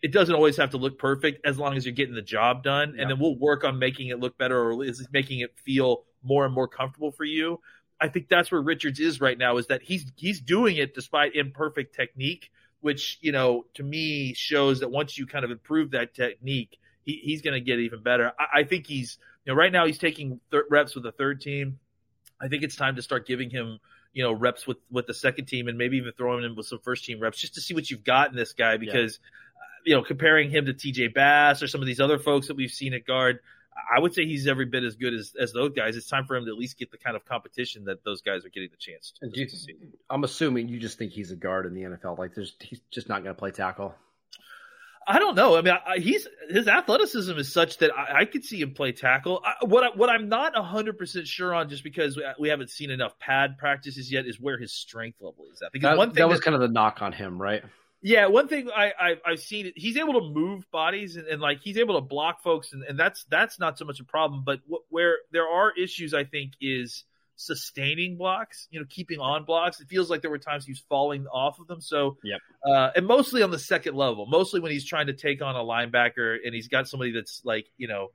it 0.00 0.12
doesn't 0.12 0.34
always 0.34 0.56
have 0.56 0.70
to 0.70 0.78
look 0.78 0.98
perfect 0.98 1.44
as 1.44 1.58
long 1.58 1.76
as 1.76 1.84
you're 1.84 1.92
getting 1.92 2.14
the 2.14 2.22
job 2.22 2.62
done, 2.62 2.94
yeah. 2.94 3.02
and 3.02 3.10
then 3.10 3.18
we'll 3.18 3.36
work 3.36 3.64
on 3.64 3.78
making 3.78 4.08
it 4.08 4.20
look 4.20 4.38
better 4.38 4.58
or 4.58 4.84
is 4.84 5.06
making 5.12 5.40
it 5.40 5.52
feel 5.64 6.04
more 6.22 6.46
and 6.46 6.54
more 6.54 6.68
comfortable 6.68 7.10
for 7.10 7.24
you. 7.24 7.60
I 8.00 8.08
think 8.08 8.28
that's 8.28 8.50
where 8.50 8.62
Richards 8.62 9.00
is 9.00 9.20
right 9.20 9.36
now. 9.36 9.56
Is 9.56 9.66
that 9.66 9.82
he's 9.82 10.10
he's 10.14 10.40
doing 10.40 10.76
it 10.76 10.94
despite 10.94 11.34
imperfect 11.34 11.96
technique, 11.96 12.50
which 12.80 13.18
you 13.20 13.32
know 13.32 13.66
to 13.74 13.82
me 13.82 14.34
shows 14.34 14.80
that 14.80 14.90
once 14.90 15.18
you 15.18 15.26
kind 15.26 15.44
of 15.44 15.50
improve 15.50 15.90
that 15.90 16.14
technique, 16.14 16.78
he, 17.02 17.20
he's 17.24 17.42
going 17.42 17.54
to 17.54 17.60
get 17.60 17.80
even 17.80 18.04
better. 18.04 18.32
I, 18.38 18.60
I, 18.60 18.64
think 18.64 18.86
he's 18.86 19.18
know 19.50 19.56
right 19.56 19.72
now 19.72 19.86
he's 19.86 19.98
taking 19.98 20.40
thir- 20.50 20.66
reps 20.70 20.94
with 20.94 21.04
the 21.04 21.12
third 21.12 21.40
team. 21.40 21.78
I 22.40 22.48
think 22.48 22.62
it's 22.62 22.76
time 22.76 22.96
to 22.96 23.02
start 23.02 23.26
giving 23.26 23.50
him 23.50 23.78
you 24.12 24.22
know 24.22 24.32
reps 24.32 24.66
with 24.66 24.78
with 24.90 25.06
the 25.06 25.14
second 25.14 25.46
team 25.46 25.68
and 25.68 25.78
maybe 25.78 25.96
even 25.98 26.12
throwing 26.16 26.44
him 26.44 26.56
with 26.56 26.66
some 26.66 26.80
first 26.80 27.04
team 27.04 27.20
reps 27.20 27.38
just 27.38 27.54
to 27.54 27.60
see 27.60 27.74
what 27.74 27.90
you've 27.90 28.04
got 28.04 28.30
in 28.30 28.36
this 28.36 28.52
guy 28.54 28.76
because 28.76 29.20
yeah. 29.22 29.60
uh, 29.60 29.80
you 29.84 29.96
know 29.96 30.02
comparing 30.02 30.50
him 30.50 30.66
to 30.66 30.74
TJ 30.74 31.14
Bass 31.14 31.62
or 31.62 31.68
some 31.68 31.80
of 31.80 31.86
these 31.86 32.00
other 32.00 32.18
folks 32.18 32.48
that 32.48 32.56
we've 32.56 32.72
seen 32.72 32.94
at 32.94 33.06
guard 33.06 33.40
I 33.90 33.98
would 33.98 34.14
say 34.14 34.26
he's 34.26 34.46
every 34.46 34.66
bit 34.66 34.84
as 34.84 34.96
good 34.96 35.14
as, 35.14 35.34
as 35.38 35.52
those 35.52 35.72
guys. 35.72 35.96
It's 35.96 36.08
time 36.08 36.26
for 36.26 36.36
him 36.36 36.44
to 36.44 36.50
at 36.50 36.58
least 36.58 36.78
get 36.78 36.90
the 36.90 36.98
kind 36.98 37.16
of 37.16 37.24
competition 37.24 37.84
that 37.84 38.04
those 38.04 38.20
guys 38.20 38.44
are 38.44 38.48
getting 38.48 38.70
the 38.70 38.76
chance 38.76 39.12
to, 39.20 39.30
you, 39.32 39.46
to 39.46 39.56
see. 39.56 39.74
I'm 40.08 40.24
assuming 40.24 40.68
you 40.68 40.78
just 40.78 40.98
think 40.98 41.12
he's 41.12 41.30
a 41.30 41.36
guard 41.36 41.66
in 41.66 41.74
the 41.74 41.82
NFL. 41.82 42.18
Like, 42.18 42.34
there's 42.34 42.54
he's 42.60 42.80
just 42.90 43.08
not 43.08 43.22
going 43.22 43.34
to 43.34 43.38
play 43.38 43.50
tackle. 43.50 43.94
I 45.10 45.18
don't 45.18 45.34
know. 45.34 45.56
I 45.56 45.62
mean, 45.62 45.74
I, 45.84 45.98
he's 45.98 46.28
his 46.48 46.68
athleticism 46.68 47.36
is 47.36 47.52
such 47.52 47.78
that 47.78 47.90
I, 47.96 48.20
I 48.20 48.24
could 48.24 48.44
see 48.44 48.60
him 48.60 48.74
play 48.74 48.92
tackle. 48.92 49.42
I, 49.44 49.64
what 49.64 49.82
I, 49.82 49.88
what 49.96 50.08
I'm 50.08 50.28
not 50.28 50.54
100 50.54 50.96
percent 50.96 51.26
sure 51.26 51.52
on, 51.52 51.68
just 51.68 51.82
because 51.82 52.16
we, 52.16 52.24
we, 52.38 52.48
haven't 52.48 52.70
seen 52.70 52.90
enough 52.90 53.18
pad 53.18 53.58
practices 53.58 54.10
yet, 54.12 54.24
is 54.26 54.38
where 54.38 54.56
his 54.56 54.72
strength 54.72 55.20
level 55.20 55.46
is 55.52 55.62
at. 55.62 55.72
Because 55.72 55.90
that, 55.90 55.98
one 55.98 56.10
thing 56.10 56.20
that 56.20 56.28
was 56.28 56.38
that, 56.38 56.44
kind 56.44 56.54
of 56.54 56.60
the 56.60 56.68
knock 56.68 57.02
on 57.02 57.12
him, 57.12 57.42
right? 57.42 57.64
Yeah, 58.02 58.26
one 58.26 58.46
thing 58.46 58.70
I, 58.74 59.16
I 59.24 59.30
have 59.30 59.40
seen 59.40 59.72
he's 59.74 59.96
able 59.96 60.14
to 60.14 60.28
move 60.28 60.70
bodies 60.70 61.16
and, 61.16 61.26
and, 61.26 61.42
like 61.42 61.60
he's 61.60 61.76
able 61.76 61.96
to 61.96 62.00
block 62.00 62.42
folks 62.42 62.72
and, 62.72 62.82
and 62.84 62.98
that's 62.98 63.24
that's 63.24 63.58
not 63.58 63.78
so 63.78 63.84
much 63.84 63.98
a 63.98 64.04
problem. 64.04 64.44
But 64.44 64.60
where 64.90 65.16
there 65.32 65.48
are 65.48 65.72
issues, 65.76 66.14
I 66.14 66.24
think, 66.24 66.52
is 66.60 67.04
sustaining 67.40 68.16
blocks. 68.16 68.68
You 68.70 68.80
know, 68.80 68.86
keeping 68.88 69.18
on 69.18 69.44
blocks. 69.44 69.80
It 69.80 69.88
feels 69.88 70.10
like 70.10 70.22
there 70.22 70.30
were 70.30 70.38
times 70.38 70.66
he 70.66 70.72
was 70.72 70.82
falling 70.88 71.26
off 71.26 71.58
of 71.58 71.66
them. 71.66 71.80
So, 71.80 72.18
yep. 72.22 72.40
Uh, 72.64 72.90
and 72.94 73.06
mostly 73.06 73.42
on 73.42 73.50
the 73.50 73.58
second 73.58 73.96
level, 73.96 74.26
mostly 74.26 74.60
when 74.60 74.72
he's 74.72 74.84
trying 74.84 75.06
to 75.06 75.14
take 75.14 75.42
on 75.42 75.56
a 75.56 75.60
linebacker 75.60 76.36
and 76.44 76.54
he's 76.54 76.68
got 76.68 76.88
somebody 76.88 77.12
that's 77.12 77.42
like 77.44 77.66
you 77.76 77.88
know 77.88 78.08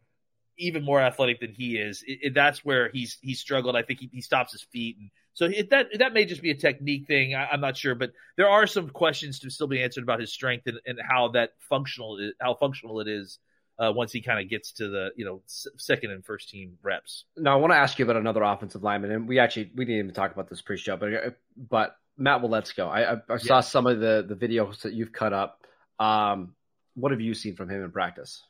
even 0.58 0.84
more 0.84 1.02
athletic 1.02 1.40
than 1.40 1.52
he 1.52 1.78
is. 1.78 2.04
It, 2.08 2.20
it, 2.22 2.34
that's 2.34 2.64
where 2.64 2.90
he's 2.94 3.18
he 3.22 3.34
struggled. 3.34 3.76
I 3.76 3.82
think 3.82 4.00
he, 4.00 4.10
he 4.12 4.22
stops 4.22 4.52
his 4.52 4.64
feet 4.64 4.98
and 5.00 5.10
so 5.36 5.46
it, 5.46 5.70
that 5.72 5.88
that 6.00 6.14
may 6.14 6.24
just 6.24 6.42
be 6.42 6.52
a 6.52 6.56
technique 6.56 7.08
thing. 7.08 7.36
I, 7.36 7.54
am 7.54 7.60
not 7.60 7.76
sure, 7.76 7.94
but 7.94 8.14
there 8.38 8.48
are 8.48 8.66
some 8.66 8.90
questions 8.90 9.40
to 9.40 9.50
still 9.50 9.68
be 9.68 9.84
answered 9.84 10.04
about 10.04 10.22
his 10.22 10.32
strength 10.32 10.66
and, 10.66 10.80
and 10.86 10.98
how 11.06 11.28
that 11.30 11.52
functional 11.60 12.18
is, 12.20 12.34
how 12.40 12.54
functional 12.54 13.02
it 13.02 13.10
is 13.10 13.38
uh, 13.80 13.92
once 13.94 14.12
he 14.12 14.22
kind 14.22 14.40
of 14.40 14.50
gets 14.50 14.72
to 14.74 14.88
the 14.90 15.10
you 15.16 15.26
know 15.26 15.42
second 15.46 16.12
and 16.12 16.26
first 16.26 16.50
team 16.50 16.78
reps. 16.82 17.26
Now 17.38 17.54
I 17.54 17.60
want 17.60 17.74
to 17.74 17.78
ask 17.78 18.00
you 18.00 18.06
about 18.06 18.18
another 18.18 18.44
offensive 18.44 18.84
lineman, 18.84 19.12
and 19.12 19.28
we 19.28 19.40
actually 19.40 19.72
we 19.76 19.86
didn't 19.86 20.00
even 20.00 20.14
talk 20.14 20.32
about 20.32 20.50
this 20.50 20.62
pre-show, 20.62 20.98
but 20.98 21.38
but 21.58 21.98
Matt 22.18 22.42
Waletzko. 22.42 22.88
I, 22.88 23.14
I, 23.14 23.18
I 23.30 23.38
saw 23.38 23.56
yeah. 23.58 23.62
some 23.62 23.88
of 23.88 24.00
the 24.00 24.26
the 24.28 24.36
videos 24.36 24.82
that 24.82 24.94
you've 24.94 25.12
cut 25.12 25.34
up. 25.34 25.62
Um, 26.00 26.56
what 26.96 27.12
have 27.12 27.22
you 27.22 27.34
seen 27.34 27.56
from 27.56 27.70
him 27.70 27.84
in 27.84 27.92
practice? 27.92 28.42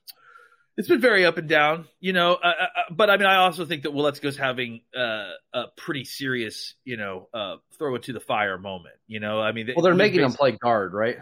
it's 0.78 0.88
been 0.88 1.00
very 1.00 1.26
up 1.26 1.38
and 1.38 1.48
down, 1.48 1.88
you 2.00 2.14
know. 2.14 2.34
Uh, 2.34 2.48
uh, 2.48 2.64
uh 2.64 2.82
but 2.92 3.10
I 3.10 3.18
mean, 3.18 3.28
I 3.28 3.38
also 3.38 3.66
think 3.66 3.84
that 3.84 3.94
Waletzko's 3.94 4.38
having 4.38 4.82
uh, 4.96 5.32
a 5.54 5.64
pretty 5.78 6.04
serious, 6.04 6.76
you 6.84 6.98
know, 6.98 7.30
uh, 7.34 7.56
throw 7.78 7.96
it 7.96 8.04
to 8.04 8.14
the 8.14 8.20
fire 8.20 8.58
moment. 8.58 8.96
You 9.08 9.20
know, 9.20 9.40
I 9.40 9.52
mean, 9.52 9.70
well, 9.76 9.84
they're 9.84 9.96
making 9.96 10.22
him 10.22 10.34
play 10.34 10.52
guard, 10.52 10.94
right? 10.94 11.18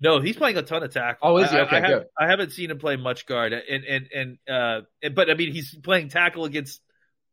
No, 0.00 0.20
he's 0.20 0.36
playing 0.36 0.56
a 0.56 0.62
ton 0.62 0.82
of 0.82 0.92
tackle. 0.92 1.28
Oh, 1.28 1.36
is 1.38 1.50
he? 1.50 1.56
Okay, 1.56 1.76
I, 1.76 1.78
I 1.78 1.80
good. 1.80 1.90
Have, 1.90 2.04
I 2.18 2.26
haven't 2.28 2.52
seen 2.52 2.70
him 2.70 2.78
play 2.78 2.96
much 2.96 3.26
guard, 3.26 3.52
and 3.52 3.84
and 3.84 4.08
and, 4.14 4.38
uh, 4.48 4.80
and 5.02 5.14
but 5.14 5.30
I 5.30 5.34
mean, 5.34 5.52
he's 5.52 5.74
playing 5.74 6.10
tackle 6.10 6.44
against 6.44 6.80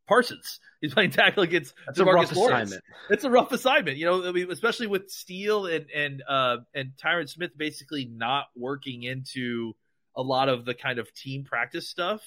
Parsons. 0.08 0.60
He's 0.80 0.94
playing 0.94 1.10
tackle 1.10 1.42
against 1.42 1.74
That's 1.86 1.98
a 1.98 2.04
rough 2.04 2.34
Lawrence. 2.34 2.70
assignment. 2.70 2.84
It's 3.10 3.24
a 3.24 3.30
rough 3.30 3.52
assignment, 3.52 3.96
you 3.96 4.06
know. 4.06 4.26
I 4.26 4.32
mean, 4.32 4.50
especially 4.50 4.86
with 4.86 5.10
Steele 5.10 5.66
and 5.66 5.86
and 5.94 6.22
uh, 6.28 6.56
and 6.74 6.92
Tyron 7.02 7.28
Smith 7.28 7.50
basically 7.56 8.06
not 8.06 8.46
working 8.56 9.02
into 9.02 9.74
a 10.16 10.22
lot 10.22 10.48
of 10.48 10.64
the 10.64 10.74
kind 10.74 10.98
of 10.98 11.12
team 11.14 11.44
practice 11.44 11.88
stuff. 11.88 12.22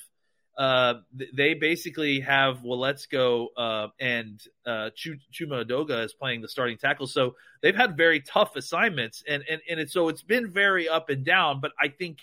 Uh, 0.58 0.96
they 1.36 1.54
basically 1.54 2.22
have 2.22 2.64
Waletzko 2.64 3.48
uh, 3.56 3.88
and 4.00 4.42
uh, 4.66 4.90
Chuma 4.98 5.64
Edoga 5.64 6.04
as 6.04 6.14
playing 6.14 6.42
the 6.42 6.48
starting 6.48 6.78
tackle. 6.78 7.06
So 7.06 7.36
they've 7.62 7.76
had 7.76 7.96
very 7.96 8.22
tough 8.22 8.56
assignments, 8.56 9.24
and 9.28 9.44
and 9.48 9.62
and 9.70 9.80
it, 9.80 9.92
so 9.92 10.10
it's 10.10 10.24
been 10.24 10.52
very 10.52 10.90
up 10.90 11.10
and 11.10 11.24
down. 11.24 11.60
But 11.60 11.74
I 11.80 11.90
think 11.90 12.20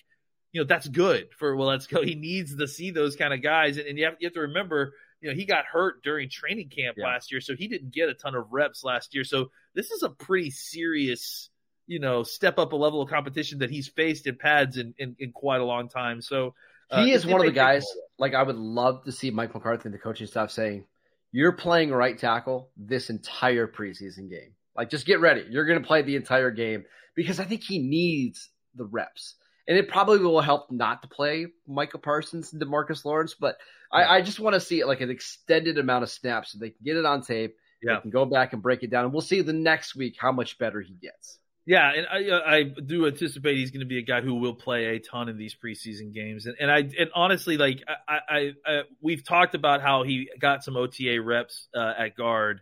you 0.51 0.61
know 0.61 0.66
that's 0.66 0.88
good 0.88 1.29
for 1.38 1.55
Waletzko. 1.55 2.05
He 2.05 2.16
needs 2.16 2.57
to 2.57 2.66
see 2.66 2.90
those 2.90 3.14
kind 3.14 3.33
of 3.33 3.40
guys, 3.40 3.77
and, 3.77 3.87
and 3.87 3.99
you 3.99 4.07
have 4.07 4.14
you 4.18 4.27
have 4.27 4.35
to 4.35 4.40
remember. 4.40 4.94
You 5.20 5.31
know, 5.31 5.37
he 5.37 5.47
got 5.47 5.64
hurt 5.64 6.03
during 6.03 6.29
training 6.29 6.68
camp 6.68 6.97
yeah. 6.99 7.07
last 7.07 7.33
year, 7.33 7.40
so 7.40 7.55
he 7.55 7.66
didn't 7.68 7.94
get 7.94 8.11
a 8.11 8.14
ton 8.14 8.35
of 8.35 8.53
reps 8.53 8.85
last 8.85 9.14
year. 9.14 9.25
So 9.25 9.51
this 9.75 9.90
is 9.90 10.03
a 10.03 10.11
pretty 10.11 10.51
serious 10.51 11.49
you 11.87 11.99
know, 11.99 12.23
step 12.23 12.59
up 12.59 12.73
a 12.73 12.77
level 12.77 13.03
of 13.03 13.11
competition 13.11 13.59
that 13.59 13.70
he's 13.70 13.88
faced 13.88 14.27
in 14.27 14.37
pads 14.37 14.79
in, 14.79 14.94
in, 14.99 15.16
in 15.18 15.33
quite 15.33 15.61
a 15.61 15.64
long 15.64 15.88
time. 15.88 16.23
So 16.23 16.55
uh, 16.90 17.05
he 17.05 17.12
is 17.12 17.27
one 17.27 17.40
of 17.40 17.47
the 17.47 17.53
guys. 17.53 17.87
Like 18.18 18.35
I 18.35 18.42
would 18.42 18.57
love 18.57 19.05
to 19.05 19.12
see 19.12 19.31
Mike 19.31 19.55
McCarthy 19.55 19.87
and 19.87 19.94
the 19.94 19.98
coaching 19.98 20.27
staff 20.27 20.50
saying, 20.50 20.85
"You're 21.33 21.53
playing 21.53 21.90
right 21.90 22.18
tackle 22.18 22.70
this 22.77 23.11
entire 23.11 23.66
preseason 23.66 24.31
game. 24.31 24.55
Like 24.77 24.90
just 24.90 25.07
get 25.07 25.20
ready. 25.20 25.46
You're 25.50 25.66
going 25.66 25.81
to 25.81 25.87
play 25.87 26.03
the 26.03 26.16
entire 26.16 26.50
game 26.50 26.85
because 27.14 27.40
I 27.40 27.44
think 27.44 27.62
he 27.62 27.79
needs 27.79 28.50
the 28.74 28.85
reps." 28.85 29.35
And 29.66 29.79
it 29.79 29.88
probably 29.88 30.18
will 30.18 30.42
help 30.42 30.70
not 30.70 31.03
to 31.03 31.09
play 31.09 31.46
Michael 31.66 32.00
Parsons 32.00 32.53
and 32.53 32.61
Demarcus 32.61 33.05
Lawrence, 33.05 33.35
but 33.35 33.57
yeah. 33.92 34.00
I, 34.00 34.16
I, 34.16 34.22
just 34.22 34.38
want 34.38 34.53
to 34.53 34.61
see 34.61 34.81
it 34.81 34.87
like 34.87 35.00
an 35.00 35.09
extended 35.09 35.79
amount 35.79 36.03
of 36.03 36.11
snaps 36.11 36.53
so 36.53 36.59
they 36.59 36.68
can 36.68 36.85
get 36.85 36.96
it 36.96 37.07
on 37.07 37.22
tape. 37.22 37.57
Yeah. 37.83 37.94
They 37.94 38.03
can 38.03 38.11
go 38.11 38.27
back 38.27 38.53
and 38.53 38.62
break 38.62 38.83
it 38.83 38.90
down, 38.90 39.05
and 39.05 39.12
we'll 39.12 39.22
see 39.22 39.40
the 39.40 39.55
next 39.55 39.96
week 39.96 40.16
how 40.18 40.33
much 40.33 40.59
better 40.59 40.83
he 40.83 40.92
gets. 40.92 41.38
Yeah, 41.66 41.90
and 41.90 42.07
I, 42.07 42.31
uh, 42.31 42.42
I 42.46 42.62
do 42.62 43.07
anticipate 43.07 43.57
he's 43.57 43.70
going 43.70 43.81
to 43.81 43.87
be 43.87 43.98
a 43.98 44.03
guy 44.03 44.20
who 44.20 44.35
will 44.35 44.55
play 44.55 44.96
a 44.96 44.98
ton 44.98 45.31
in 45.31 45.38
these 45.38 45.55
preseason 45.55 46.12
games. 46.12 46.44
And, 46.44 46.57
and 46.61 46.70
I 46.70 46.79
and 46.79 47.11
honestly, 47.14 47.57
like 47.57 47.83
I, 48.07 48.18
I, 48.29 48.53
I, 48.66 48.83
we've 49.00 49.24
talked 49.24 49.55
about 49.55 49.81
how 49.81 50.03
he 50.03 50.29
got 50.38 50.62
some 50.62 50.77
OTA 50.77 51.20
reps 51.22 51.68
uh, 51.74 51.94
at 51.98 52.16
guard, 52.16 52.61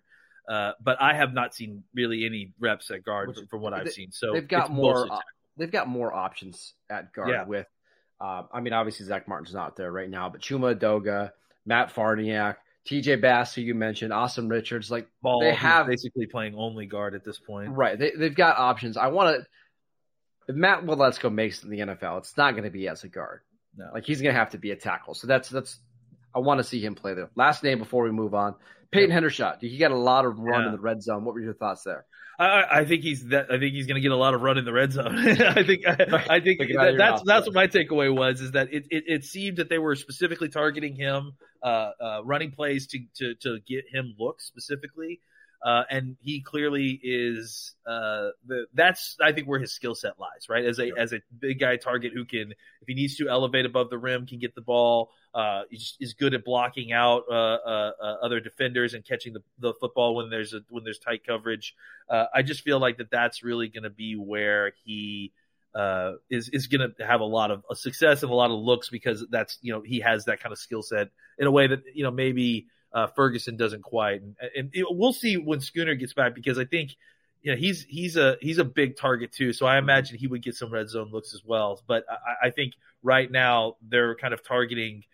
uh, 0.48 0.72
but 0.80 1.02
I 1.02 1.14
have 1.14 1.34
not 1.34 1.52
seen 1.52 1.82
really 1.94 2.24
any 2.24 2.52
reps 2.60 2.92
at 2.92 3.04
guard 3.04 3.28
Which, 3.28 3.38
from, 3.50 3.60
what 3.60 3.74
I've 3.74 3.90
seen. 3.90 4.12
So 4.12 4.34
they've 4.34 4.46
got 4.46 4.70
more. 4.70 5.08
they've 5.56 5.70
got 5.70 5.88
more 5.88 6.12
options 6.12 6.74
at 6.88 7.12
guard 7.12 7.30
yeah. 7.30 7.44
with. 7.44 7.66
Uh, 8.20 8.44
I 8.52 8.60
mean, 8.60 8.72
obviously 8.72 9.06
Zach 9.06 9.26
Martin's 9.26 9.52
not 9.52 9.74
there 9.74 9.90
right 9.90 10.08
now, 10.08 10.28
but 10.28 10.40
Chuma 10.42 10.76
Doga, 10.76 11.32
Matt 11.66 11.92
Farniok, 11.92 12.54
TJ 12.88 13.20
Bass, 13.20 13.54
who 13.54 13.62
you 13.62 13.74
mentioned, 13.74 14.12
Asim 14.12 14.50
Richards, 14.50 14.90
like 14.90 15.06
Ball, 15.22 15.40
they 15.40 15.54
have 15.54 15.86
basically 15.86 16.26
playing 16.26 16.54
only 16.56 16.86
guard 16.86 17.14
at 17.14 17.24
this 17.24 17.38
point. 17.38 17.70
Right. 17.70 17.98
They, 17.98 18.12
they've 18.16 18.34
got 18.34 18.58
options. 18.58 18.96
I 18.96 19.08
want 19.08 19.36
to. 19.36 19.46
If 20.48 20.56
Matt 20.56 20.84
Waletzko 20.84 21.32
makes 21.32 21.62
it 21.62 21.64
in 21.66 21.70
the 21.70 21.94
NFL, 21.94 22.18
it's 22.18 22.36
not 22.36 22.52
going 22.52 22.64
to 22.64 22.70
be 22.70 22.88
as 22.88 23.04
a 23.04 23.08
guard. 23.08 23.42
No. 23.76 23.88
Like 23.94 24.04
he's 24.04 24.20
going 24.20 24.34
to 24.34 24.38
have 24.38 24.50
to 24.50 24.58
be 24.58 24.72
a 24.72 24.76
tackle. 24.76 25.14
So 25.14 25.26
that's 25.26 25.48
that's. 25.48 25.78
I 26.34 26.40
want 26.40 26.58
to 26.58 26.64
see 26.64 26.80
him 26.80 26.94
play 26.94 27.14
there. 27.14 27.30
Last 27.36 27.62
name 27.62 27.78
before 27.78 28.04
we 28.04 28.10
move 28.10 28.34
on. 28.34 28.54
Peyton 28.90 29.10
yeah. 29.10 29.20
Hendershot. 29.20 29.60
He 29.60 29.78
got 29.78 29.90
a 29.90 29.96
lot 29.96 30.24
of 30.24 30.38
run 30.38 30.60
yeah. 30.60 30.66
in 30.66 30.72
the 30.72 30.80
red 30.80 31.02
zone. 31.02 31.24
What 31.24 31.34
were 31.34 31.40
your 31.40 31.54
thoughts 31.54 31.82
there? 31.82 32.04
I, 32.38 32.80
I, 32.80 32.84
think 32.84 33.02
he's 33.02 33.26
that. 33.26 33.46
I 33.50 33.58
think 33.58 33.74
he's 33.74 33.86
going 33.86 33.96
to 33.96 34.00
get 34.00 34.10
a 34.10 34.16
lot 34.16 34.34
of 34.34 34.42
run 34.42 34.58
in 34.58 34.64
the 34.64 34.72
red 34.72 34.92
zone. 34.92 35.16
I 35.18 35.62
think. 35.62 35.86
I, 35.86 36.26
I 36.30 36.40
think 36.40 36.60
that, 36.60 36.94
that's 36.96 37.22
that's 37.24 37.46
what 37.46 37.54
my 37.54 37.66
takeaway 37.66 38.14
was. 38.14 38.40
Is 38.40 38.52
that 38.52 38.72
it, 38.72 38.86
it, 38.90 39.04
it 39.06 39.24
seemed 39.24 39.58
that 39.58 39.68
they 39.68 39.78
were 39.78 39.94
specifically 39.94 40.48
targeting 40.48 40.96
him, 40.96 41.32
uh, 41.62 41.90
uh, 42.00 42.20
running 42.24 42.50
plays 42.50 42.86
to, 42.88 43.00
to 43.16 43.34
to 43.36 43.60
get 43.66 43.84
him 43.90 44.14
looks 44.18 44.44
specifically, 44.46 45.20
uh, 45.64 45.84
and 45.90 46.16
he 46.20 46.40
clearly 46.40 47.00
is. 47.02 47.74
Uh, 47.86 48.30
the 48.46 48.66
that's 48.74 49.16
I 49.20 49.32
think 49.32 49.46
where 49.48 49.60
his 49.60 49.72
skill 49.72 49.94
set 49.94 50.18
lies. 50.18 50.48
Right 50.48 50.64
as 50.64 50.78
a 50.78 50.88
sure. 50.88 50.98
as 50.98 51.12
a 51.12 51.20
big 51.38 51.60
guy 51.60 51.76
target 51.76 52.12
who 52.12 52.24
can, 52.24 52.50
if 52.50 52.88
he 52.88 52.94
needs 52.94 53.16
to 53.16 53.28
elevate 53.28 53.66
above 53.66 53.90
the 53.90 53.98
rim, 53.98 54.26
can 54.26 54.38
get 54.38 54.54
the 54.54 54.60
ball. 54.60 55.10
Uh, 55.34 55.62
is 55.70 56.14
good 56.18 56.34
at 56.34 56.44
blocking 56.44 56.92
out 56.92 57.22
uh, 57.30 57.34
uh, 57.34 57.92
uh, 58.02 58.16
other 58.22 58.38
defenders 58.38 58.92
and 58.92 59.02
catching 59.02 59.32
the, 59.32 59.42
the 59.60 59.72
football 59.80 60.14
when 60.14 60.28
there's 60.28 60.52
a, 60.52 60.60
when 60.68 60.84
there's 60.84 60.98
tight 60.98 61.26
coverage. 61.26 61.74
Uh, 62.06 62.26
I 62.34 62.42
just 62.42 62.60
feel 62.60 62.78
like 62.78 62.98
that 62.98 63.10
that's 63.10 63.42
really 63.42 63.68
going 63.68 63.84
to 63.84 63.90
be 63.90 64.14
where 64.14 64.72
he 64.84 65.32
uh, 65.74 66.12
is 66.30 66.48
is 66.50 66.66
going 66.66 66.92
to 66.96 67.06
have 67.06 67.20
a 67.20 67.24
lot 67.24 67.50
of 67.50 67.62
success 67.74 68.22
and 68.22 68.30
a 68.30 68.34
lot 68.34 68.50
of 68.50 68.58
looks 68.58 68.88
because 68.88 69.24
that's 69.30 69.58
you 69.62 69.72
know 69.72 69.80
he 69.80 70.00
has 70.00 70.26
that 70.26 70.40
kind 70.40 70.52
of 70.52 70.58
skill 70.58 70.82
set 70.82 71.08
in 71.38 71.46
a 71.46 71.50
way 71.50 71.66
that 71.66 71.82
you 71.94 72.04
know 72.04 72.10
maybe 72.10 72.66
Ferguson 73.16 73.56
doesn't 73.56 73.82
quite. 73.82 74.20
And, 74.20 74.36
and 74.54 74.70
it, 74.74 74.86
we'll 74.88 75.14
see 75.14 75.36
when 75.36 75.60
Schooner 75.60 75.94
gets 75.94 76.12
back 76.12 76.34
because 76.34 76.58
I 76.58 76.66
think 76.66 76.94
you 77.42 77.52
know, 77.52 77.58
he's 77.58 77.84
he's 77.84 78.16
a 78.16 78.36
he's 78.40 78.58
a 78.58 78.64
big 78.64 78.96
target 78.96 79.32
too. 79.32 79.52
So 79.52 79.66
I 79.66 79.78
imagine 79.78 80.16
he 80.16 80.28
would 80.28 80.42
get 80.42 80.54
some 80.54 80.72
red 80.72 80.88
zone 80.88 81.10
looks 81.10 81.34
as 81.34 81.42
well. 81.44 81.82
But 81.86 82.04
I, 82.08 82.48
I 82.48 82.50
think 82.50 82.74
right 83.02 83.30
now 83.30 83.76
they're 83.82 84.14
kind 84.14 84.32
of 84.32 84.46
targeting 84.46 85.04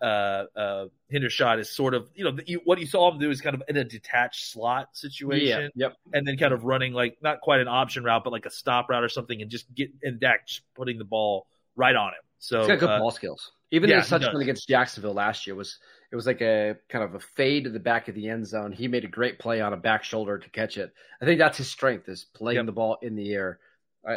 uh, 0.00 0.44
uh, 0.56 0.86
Hendershot 1.12 1.58
is 1.58 1.70
sort 1.70 1.94
of, 1.94 2.08
you 2.14 2.24
know, 2.24 2.36
you, 2.46 2.60
what 2.64 2.78
you 2.78 2.86
saw 2.86 3.10
him 3.10 3.18
do 3.18 3.30
is 3.30 3.40
kind 3.40 3.54
of 3.54 3.62
in 3.68 3.76
a 3.76 3.84
detached 3.84 4.50
slot 4.52 4.88
situation. 4.96 5.70
Yeah, 5.74 5.86
yep. 5.88 5.96
And 6.12 6.26
then 6.26 6.36
kind 6.36 6.52
of 6.52 6.64
running 6.64 6.92
like 6.92 7.18
not 7.22 7.40
quite 7.40 7.60
an 7.60 7.68
option 7.68 8.04
route, 8.04 8.24
but 8.24 8.32
like 8.32 8.46
a 8.46 8.50
stop 8.50 8.88
route 8.88 9.04
or 9.04 9.08
something, 9.08 9.40
and 9.40 9.50
just 9.50 9.72
get 9.74 9.90
and 10.02 10.20
Dak 10.20 10.46
just 10.46 10.62
putting 10.74 10.98
the 10.98 11.04
ball 11.04 11.46
right 11.76 11.94
on 11.94 12.08
him. 12.08 12.22
So 12.38 12.60
he's 12.60 12.68
got 12.68 12.80
good 12.80 12.90
uh, 12.90 12.98
ball 12.98 13.10
skills. 13.10 13.52
Even 13.70 13.90
yeah, 13.90 14.02
such 14.02 14.22
one 14.22 14.40
against 14.40 14.68
Jacksonville 14.68 15.14
last 15.14 15.46
year 15.46 15.56
was 15.56 15.78
it 16.12 16.16
was 16.16 16.26
like 16.26 16.42
a 16.42 16.76
kind 16.88 17.02
of 17.02 17.14
a 17.14 17.20
fade 17.20 17.64
to 17.64 17.70
the 17.70 17.80
back 17.80 18.08
of 18.08 18.14
the 18.14 18.28
end 18.28 18.46
zone. 18.46 18.70
He 18.70 18.86
made 18.86 19.04
a 19.04 19.08
great 19.08 19.38
play 19.38 19.60
on 19.60 19.72
a 19.72 19.76
back 19.76 20.04
shoulder 20.04 20.38
to 20.38 20.50
catch 20.50 20.76
it. 20.76 20.92
I 21.20 21.24
think 21.24 21.38
that's 21.38 21.58
his 21.58 21.68
strength 21.68 22.08
is 22.08 22.24
playing 22.34 22.56
yep. 22.56 22.66
the 22.66 22.72
ball 22.72 22.98
in 23.02 23.16
the 23.16 23.32
air. 23.32 23.58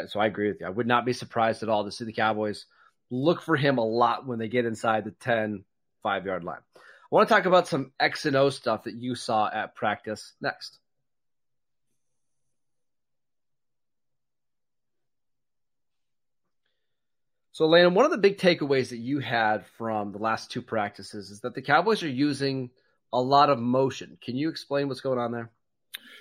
so 0.06 0.20
I 0.20 0.26
agree 0.26 0.48
with 0.48 0.60
you. 0.60 0.66
I 0.66 0.70
would 0.70 0.86
not 0.86 1.06
be 1.06 1.12
surprised 1.12 1.62
at 1.62 1.68
all 1.68 1.84
to 1.84 1.90
see 1.90 2.04
the 2.04 2.12
Cowboys 2.12 2.66
look 3.10 3.42
for 3.42 3.56
him 3.56 3.78
a 3.78 3.84
lot 3.84 4.26
when 4.26 4.38
they 4.38 4.48
get 4.48 4.66
inside 4.66 5.04
the 5.04 5.10
10, 5.12 5.64
five 6.02 6.26
yard 6.26 6.44
line. 6.44 6.60
I 6.76 6.80
want 7.14 7.28
to 7.28 7.34
talk 7.34 7.46
about 7.46 7.68
some 7.68 7.92
X 7.98 8.26
and 8.26 8.36
O 8.36 8.50
stuff 8.50 8.84
that 8.84 8.94
you 8.94 9.14
saw 9.14 9.50
at 9.52 9.74
practice 9.74 10.34
next. 10.40 10.78
So, 17.52 17.66
Landon, 17.66 17.94
one 17.94 18.04
of 18.04 18.12
the 18.12 18.18
big 18.18 18.38
takeaways 18.38 18.90
that 18.90 18.98
you 18.98 19.18
had 19.18 19.66
from 19.78 20.12
the 20.12 20.18
last 20.18 20.52
two 20.52 20.62
practices 20.62 21.30
is 21.30 21.40
that 21.40 21.56
the 21.56 21.62
Cowboys 21.62 22.04
are 22.04 22.08
using 22.08 22.70
a 23.12 23.20
lot 23.20 23.50
of 23.50 23.58
motion. 23.58 24.16
Can 24.22 24.36
you 24.36 24.48
explain 24.48 24.86
what's 24.86 25.00
going 25.00 25.18
on 25.18 25.32
there? 25.32 25.50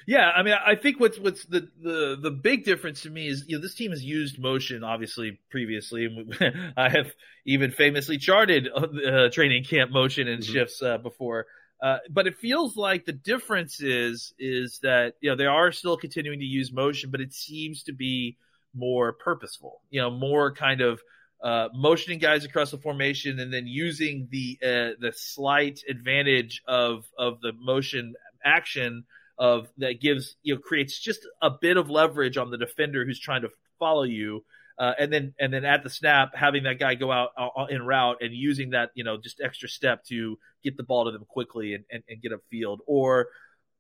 Yeah, 0.06 0.30
I 0.30 0.44
mean, 0.44 0.56
I 0.66 0.76
think 0.76 1.00
what's 1.00 1.18
what's 1.18 1.46
the 1.46 1.70
the 1.82 2.18
the 2.22 2.32
big 2.32 2.66
difference 2.66 3.02
to 3.02 3.10
me 3.10 3.28
is 3.28 3.46
you 3.48 3.58
know 3.58 3.62
this 3.62 3.76
team 3.76 3.92
has 3.92 4.04
used 4.04 4.40
motion 4.40 4.84
obviously 4.84 5.40
previously, 5.50 6.06
and 6.06 6.74
I 6.78 6.90
have 6.90 7.12
even 7.46 7.72
famously 7.72 8.18
charted 8.18 8.70
uh, 8.74 9.30
training 9.30 9.64
camp 9.64 9.92
motion 9.92 10.28
and 10.28 10.42
mm-hmm. 10.42 10.54
shifts 10.54 10.82
uh, 10.82 10.98
before. 10.98 11.48
Uh, 11.82 11.98
but 12.10 12.26
it 12.26 12.38
feels 12.38 12.76
like 12.76 13.06
the 13.06 13.14
difference 13.14 13.82
is 13.82 14.34
is 14.40 14.80
that 14.82 15.14
you 15.22 15.30
know 15.30 15.36
they 15.36 15.46
are 15.46 15.72
still 15.72 15.98
continuing 15.98 16.40
to 16.40 16.46
use 16.46 16.72
motion, 16.72 17.12
but 17.12 17.22
it 17.22 17.34
seems 17.34 17.84
to 17.84 17.94
be 17.94 18.38
more 18.74 19.14
purposeful. 19.14 19.82
You 19.90 20.02
know, 20.02 20.10
more 20.10 20.54
kind 20.54 20.82
of 20.82 21.02
uh, 21.44 21.70
motioning 21.74 22.20
guys 22.20 22.46
across 22.46 22.72
the 22.72 22.78
formation 22.78 23.40
and 23.40 23.54
then 23.54 23.68
using 23.68 24.28
the 24.32 24.58
uh, 24.64 24.98
the 25.00 25.14
slight 25.16 25.82
advantage 25.88 26.64
of 26.68 27.06
of 27.18 27.42
the 27.42 27.54
motion 27.54 28.16
action 28.44 29.04
of 29.38 29.68
that 29.78 30.02
gives 30.02 30.36
you 30.44 30.56
know 30.56 30.62
creates 30.62 31.00
just 31.00 31.28
a 31.42 31.52
bit 31.52 31.78
of 31.78 31.90
leverage 31.90 32.38
on 32.38 32.52
the 32.52 32.58
defender 32.58 33.06
who's 33.06 33.20
trying 33.20 33.42
to 33.44 33.50
follow 33.80 34.04
you. 34.04 34.44
Uh, 34.80 34.94
and 35.00 35.12
then 35.12 35.34
and 35.40 35.52
then 35.52 35.66
at 35.66 35.84
the 35.84 35.90
snap, 35.90 36.36
having 36.36 36.64
that 36.64 36.78
guy 36.78 36.94
go 36.94 37.12
out 37.12 37.30
uh, 37.36 37.66
in 37.70 37.82
route 37.82 38.18
and 38.22 38.34
using 38.34 38.72
that 38.72 38.92
you 38.94 39.04
know 39.04 39.18
just 39.18 39.42
extra 39.44 39.68
step 39.68 40.04
to 40.06 40.38
get 40.64 40.78
the 40.78 40.84
ball 40.84 41.06
to 41.06 41.12
them 41.12 41.26
quickly 41.28 41.74
and, 41.74 41.84
and, 41.92 42.04
and 42.08 42.22
get 42.22 42.32
upfield, 42.32 42.78
or 42.86 43.28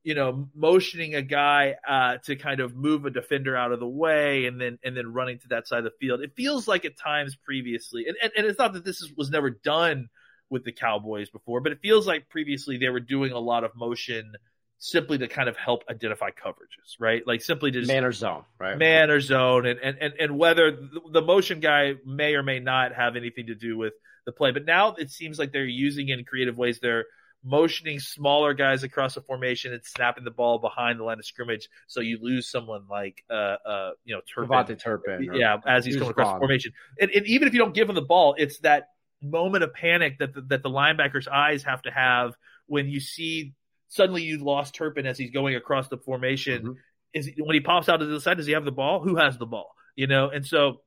you 0.08 0.16
know, 0.16 0.48
motioning 0.56 1.16
a 1.16 1.22
guy 1.22 1.76
uh, 1.86 2.16
to 2.24 2.38
kind 2.38 2.62
of 2.62 2.74
move 2.74 3.04
a 3.04 3.10
defender 3.10 3.58
out 3.58 3.74
of 3.74 3.82
the 3.82 3.88
way 3.88 4.46
and 4.46 4.60
then 4.60 4.80
and 4.82 4.96
then 4.96 5.12
running 5.12 5.38
to 5.38 5.50
that 5.50 5.68
side 5.68 5.80
of 5.80 5.84
the 5.84 5.92
field. 6.00 6.22
It 6.22 6.32
feels 6.34 6.66
like 6.66 6.86
at 6.86 6.98
times 6.98 7.36
previously, 7.36 8.06
and, 8.08 8.16
and, 8.24 8.32
and 8.38 8.46
it's 8.46 8.58
not 8.58 8.72
that 8.72 8.86
this 8.86 9.02
is, 9.02 9.12
was 9.18 9.30
never 9.30 9.50
done 9.50 10.08
with 10.50 10.64
the 10.64 10.72
Cowboys 10.72 11.30
before, 11.30 11.60
but 11.60 11.74
it 11.74 11.80
feels 11.82 12.08
like 12.08 12.30
previously 12.30 12.78
they 12.78 12.88
were 12.88 13.02
doing 13.02 13.34
a 13.34 13.40
lot 13.40 13.66
of 13.66 13.76
motion 13.76 14.32
simply 14.80 15.18
to 15.18 15.28
kind 15.28 15.50
of 15.50 15.58
help 15.58 15.84
identify 15.90 16.30
coverages, 16.30 16.96
right? 17.00 17.26
Like 17.26 17.42
simply 17.42 17.72
to 17.72 17.80
just 17.80 17.92
man 17.92 18.04
or 18.04 18.12
zone, 18.12 18.44
right? 18.60 18.78
Man 18.78 19.10
or 19.10 19.20
zone, 19.20 19.66
and 19.66 19.80
and 19.80 19.98
and, 20.00 20.14
and 20.20 20.38
whether 20.38 20.78
the 21.12 21.22
motion 21.22 21.60
guy 21.60 21.96
may 22.06 22.36
or 22.36 22.44
may 22.44 22.60
not 22.60 22.94
have 22.94 23.16
anything 23.16 23.48
to 23.48 23.56
do 23.56 23.78
with 23.78 23.94
the 24.26 24.32
play. 24.32 24.52
But 24.52 24.66
now 24.66 24.94
it 24.94 25.10
seems 25.12 25.40
like 25.40 25.52
they're 25.52 25.66
using 25.66 26.10
it 26.10 26.20
in 26.20 26.26
creative 26.26 26.58
ways. 26.58 26.80
They're 26.80 27.06
motioning 27.44 28.00
smaller 28.00 28.54
guys 28.54 28.84
across 28.84 29.16
the 29.16 29.22
formation 29.22 29.72
and 29.72 29.84
snapping 29.84 30.24
the 30.24 30.32
ball 30.32 30.60
behind 30.60 31.00
the 31.00 31.04
line 31.04 31.20
of 31.20 31.26
scrimmage, 31.26 31.70
so 31.88 32.02
you 32.02 32.20
lose 32.22 32.50
someone 32.50 32.86
like 32.90 33.24
uh 33.30 33.34
uh 33.66 33.92
you 34.04 34.16
know 34.16 34.22
Turpin, 34.34 34.78
Turpin 34.78 35.30
yeah, 35.34 35.58
as 35.66 35.86
he's 35.86 35.96
going 35.96 36.12
across 36.12 36.34
the 36.34 36.40
formation. 36.40 36.74
And, 37.00 37.12
and, 37.12 37.26
even 37.26 37.48
if 37.48 37.54
you 37.54 37.60
don't 37.60 37.74
give 37.74 37.90
him 37.90 37.96
the 37.96 38.02
ball, 38.02 38.36
it's 38.38 38.60
that 38.60 38.90
moment 39.22 39.64
of 39.64 39.74
panic 39.74 40.20
that 40.20 40.34
the, 40.34 40.42
that 40.42 40.62
the 40.62 40.70
linebacker's 40.70 41.28
eyes 41.28 41.64
have 41.64 41.82
to 41.82 41.92
have 41.92 42.36
when 42.68 42.88
you 42.88 43.00
see 43.00 43.54
suddenly 43.90 44.24
you've 44.24 44.42
lost 44.42 44.76
Turpin 44.76 45.06
as 45.06 45.18
he's 45.18 45.32
going 45.32 45.56
across 45.56 45.88
the 45.88 45.98
formation. 45.98 46.62
Mm-hmm. 46.62 46.72
Is 47.14 47.32
when 47.38 47.54
he 47.54 47.62
pops 47.62 47.90
out 47.90 47.98
to 47.98 48.06
the 48.06 48.20
side, 48.20 48.38
does 48.38 48.46
he 48.46 48.54
have 48.54 48.66
the 48.66 48.72
ball? 48.72 49.02
Who 49.02 49.16
has 49.16 49.38
the 49.38 49.46
ball? 49.46 49.74
You 49.96 50.08
know, 50.08 50.30
and 50.30 50.46
so 50.46 50.82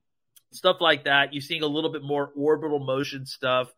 stuff 0.53 0.77
like 0.81 1.05
that. 1.05 1.33
You're 1.33 1.41
seeing 1.41 1.63
a 1.63 1.67
little 1.67 1.91
bit 1.91 2.03
more 2.03 2.31
orbital 2.37 2.79
motion 2.79 3.27
stuff 3.27 3.73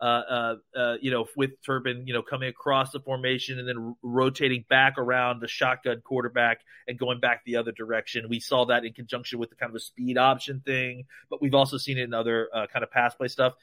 uh, 0.00 0.04
uh, 0.04 0.54
uh, 0.76 0.94
you 1.00 1.10
know, 1.10 1.26
with 1.36 1.50
Turpin, 1.66 2.06
you 2.06 2.14
know, 2.14 2.22
coming 2.22 2.48
across 2.48 2.92
the 2.92 3.00
formation 3.00 3.58
and 3.58 3.66
then 3.66 3.96
rotating 4.02 4.64
back 4.68 4.94
around 4.96 5.40
the 5.40 5.48
shotgun 5.48 6.00
quarterback 6.04 6.60
and 6.86 6.96
going 6.98 7.18
back 7.18 7.42
the 7.44 7.56
other 7.56 7.72
direction. 7.72 8.28
We 8.28 8.38
saw 8.38 8.66
that 8.66 8.84
in 8.84 8.92
conjunction 8.92 9.40
with 9.40 9.50
the 9.50 9.56
kind 9.56 9.70
of 9.70 9.76
a 9.76 9.80
speed 9.80 10.16
option 10.16 10.62
thing, 10.64 11.06
but 11.28 11.42
we've 11.42 11.54
also 11.54 11.78
seen 11.78 11.98
it 11.98 12.04
in 12.04 12.14
other 12.14 12.48
uh, 12.54 12.66
kind 12.72 12.84
of 12.84 12.92
pass 12.92 13.14
play 13.16 13.26
stuff. 13.26 13.54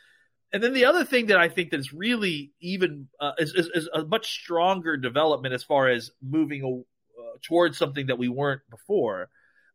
And 0.56 0.64
then 0.64 0.74
the 0.74 0.86
other 0.86 1.04
thing 1.04 1.28
that 1.28 1.38
I 1.38 1.50
think 1.50 1.72
that 1.72 1.80
is 1.80 1.92
really 1.92 2.52
even 2.62 3.10
uh, 3.20 3.34
is, 3.38 3.54
is, 3.54 3.70
is, 3.74 3.90
a 3.94 4.06
much 4.06 4.32
stronger 4.32 4.96
development 4.96 5.54
as 5.54 5.64
far 5.64 5.90
as 5.90 6.12
moving 6.22 6.64
uh, 6.64 7.22
towards 7.42 7.78
something 7.78 8.08
that 8.08 8.18
we 8.18 8.30
weren't 8.30 8.62
before 8.70 9.30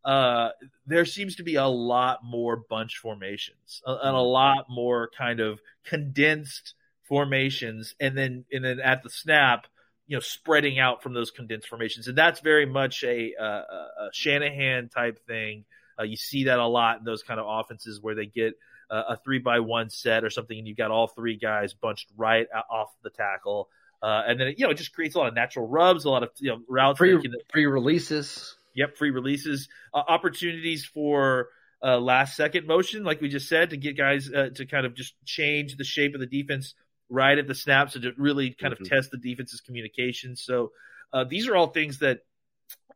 uh, 0.05 0.51
there 0.87 1.05
seems 1.05 1.37
to 1.37 1.43
be 1.43 1.57
a 1.57 1.67
lot 1.67 2.21
more 2.25 2.57
bunch 2.57 2.97
formations 2.97 3.83
and 3.85 3.97
a 3.97 4.05
mm-hmm. 4.05 4.17
lot 4.17 4.67
more 4.69 5.11
kind 5.17 5.41
of 5.41 5.61
condensed 5.85 6.75
formations, 7.03 7.95
and 8.01 8.17
then 8.17 8.45
and 8.51 8.65
then 8.65 8.81
at 8.81 9.03
the 9.03 9.11
snap, 9.11 9.67
you 10.07 10.17
know, 10.17 10.21
spreading 10.21 10.79
out 10.79 11.03
from 11.03 11.13
those 11.13 11.31
condensed 11.31 11.69
formations, 11.69 12.09
and 12.09 12.17
that's 12.17 12.41
very 12.41 12.67
much 12.67 13.05
a, 13.05 13.35
a, 13.39 13.45
a 13.45 14.09
Shanahan 14.13 14.89
type 14.89 15.19
thing. 15.27 15.65
Uh, 15.99 16.05
you 16.05 16.17
see 16.17 16.45
that 16.45 16.59
a 16.59 16.67
lot 16.67 16.99
in 16.99 17.05
those 17.05 17.23
kind 17.23 17.39
of 17.39 17.47
offenses 17.47 18.01
where 18.01 18.15
they 18.15 18.27
get 18.27 18.55
uh, 18.91 19.05
a 19.11 19.17
three 19.17 19.39
by 19.39 19.61
one 19.61 19.91
set 19.91 20.25
or 20.25 20.31
something, 20.31 20.59
and 20.59 20.67
you've 20.67 20.77
got 20.77 20.91
all 20.91 21.07
three 21.07 21.37
guys 21.37 21.73
bunched 21.75 22.09
right 22.17 22.47
off 22.71 22.91
the 23.03 23.11
tackle. 23.11 23.69
Uh, 24.03 24.23
and 24.27 24.41
then 24.41 24.55
you 24.57 24.65
know 24.65 24.71
it 24.71 24.79
just 24.79 24.95
creates 24.95 25.15
a 25.15 25.19
lot 25.19 25.29
of 25.29 25.35
natural 25.35 25.67
rubs, 25.67 26.05
a 26.05 26.11
lot 26.11 26.23
of 26.23 26.31
you 26.39 26.51
know 26.51 26.61
routes, 26.69 26.99
free, 26.99 27.19
free 27.53 27.67
releases. 27.67 28.57
Yep, 28.75 28.97
free 28.97 29.11
releases, 29.11 29.69
uh, 29.93 30.03
opportunities 30.07 30.85
for 30.85 31.49
uh, 31.83 31.99
last 31.99 32.37
second 32.37 32.67
motion, 32.67 33.03
like 33.03 33.21
we 33.21 33.29
just 33.29 33.49
said, 33.49 33.71
to 33.71 33.77
get 33.77 33.97
guys 33.97 34.31
uh, 34.33 34.51
to 34.55 34.65
kind 34.65 34.87
of 34.87 34.95
just 34.95 35.15
change 35.25 35.77
the 35.77 35.85
shape 35.85 36.15
of 36.15 36.21
the 36.21 36.27
defense 36.27 36.75
right 37.09 37.37
at 37.37 37.49
the 37.49 37.55
snap, 37.55 37.91
so 37.91 38.01
to 38.01 38.13
really 38.17 38.51
kind 38.51 38.73
mm-hmm. 38.73 38.85
of 38.85 38.89
test 38.89 39.11
the 39.11 39.17
defense's 39.17 39.61
communication. 39.61 40.37
So 40.37 40.71
uh, 41.13 41.25
these 41.25 41.49
are 41.49 41.57
all 41.57 41.67
things 41.67 41.99
that 41.99 42.21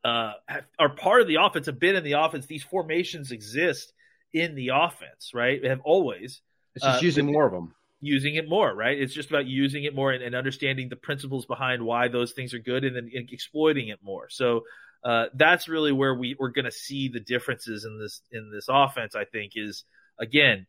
uh, 0.05 0.35
have, 0.47 0.65
are 0.79 0.91
part 0.91 1.23
of 1.23 1.29
the 1.29 1.37
offense, 1.37 1.67
have 1.67 1.81
been 1.81 1.97
in 1.97 2.05
the 2.05 2.13
offense. 2.13 2.47
These 2.47 2.63
formations 2.63 3.33
exist 3.33 3.93
in 4.35 4.55
the 4.55 4.73
offense, 4.75 5.31
right? 5.33 5.63
They 5.63 5.69
have 5.69 5.81
always. 5.85 6.43
It's 6.75 6.85
just 6.85 7.03
uh, 7.03 7.07
using 7.07 7.33
more 7.33 7.47
of 7.47 7.53
them 7.53 7.75
using 8.05 8.35
it 8.35 8.49
more, 8.49 8.75
right? 8.75 9.01
It's 9.01 9.15
just 9.15 9.31
about 9.31 9.47
using 9.47 9.85
it 9.85 9.95
more 9.95 10.13
and, 10.13 10.23
and, 10.23 10.35
understanding 10.35 10.89
the 10.89 10.97
principles 10.97 11.47
behind 11.47 11.83
why 11.83 12.09
those 12.09 12.33
things 12.33 12.53
are 12.53 12.59
good 12.59 12.85
and 12.85 12.95
then 12.95 13.11
exploiting 13.15 13.89
it 13.89 14.01
more. 14.03 14.29
So 14.29 14.63
uh, 15.05 15.27
that's 15.35 15.69
really 15.69 15.93
where 15.93 16.15
we, 16.15 16.37
we're 16.39 16.51
going 16.51 16.67
to 16.67 16.73
see 16.73 17.09
the 17.09 17.21
differences 17.21 17.85
in 17.85 17.99
this 17.99 18.21
in 18.31 18.51
this 18.53 18.67
offense. 18.69 19.15
I 19.15 19.25
think 19.25 19.53
is 19.55 19.85
again 20.19 20.67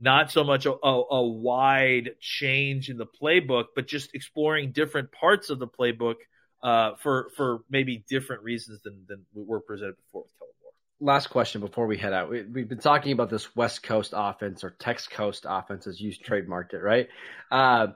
not 0.00 0.30
so 0.30 0.44
much 0.44 0.66
a, 0.66 0.72
a, 0.72 1.02
a, 1.10 1.26
wide 1.26 2.10
change 2.20 2.90
in 2.90 2.98
the 2.98 3.06
playbook, 3.06 3.66
but 3.74 3.86
just 3.86 4.14
exploring 4.14 4.72
different 4.72 5.10
parts 5.10 5.48
of 5.48 5.58
the 5.58 5.66
playbook 5.66 6.16
uh, 6.62 6.92
for 6.96 7.30
for 7.36 7.60
maybe 7.70 8.04
different 8.08 8.42
reasons 8.42 8.80
than 8.82 9.04
than 9.08 9.24
we 9.34 9.44
were 9.44 9.60
presented 9.60 9.96
before 9.96 10.22
with 10.22 10.32
Moore. 10.40 10.50
Last 11.00 11.28
question 11.28 11.60
before 11.60 11.86
we 11.86 11.98
head 11.98 12.14
out. 12.14 12.30
We, 12.30 12.38
have 12.38 12.68
been 12.68 12.78
talking 12.78 13.12
about 13.12 13.28
this 13.28 13.54
West 13.54 13.82
Coast 13.82 14.14
offense 14.16 14.64
or 14.64 14.70
Tex 14.70 15.06
Coast 15.06 15.44
offense 15.46 15.86
as 15.86 16.00
you 16.00 16.10
trademarked 16.10 16.72
it, 16.72 16.78
right? 16.78 17.08
Uh, 17.50 17.88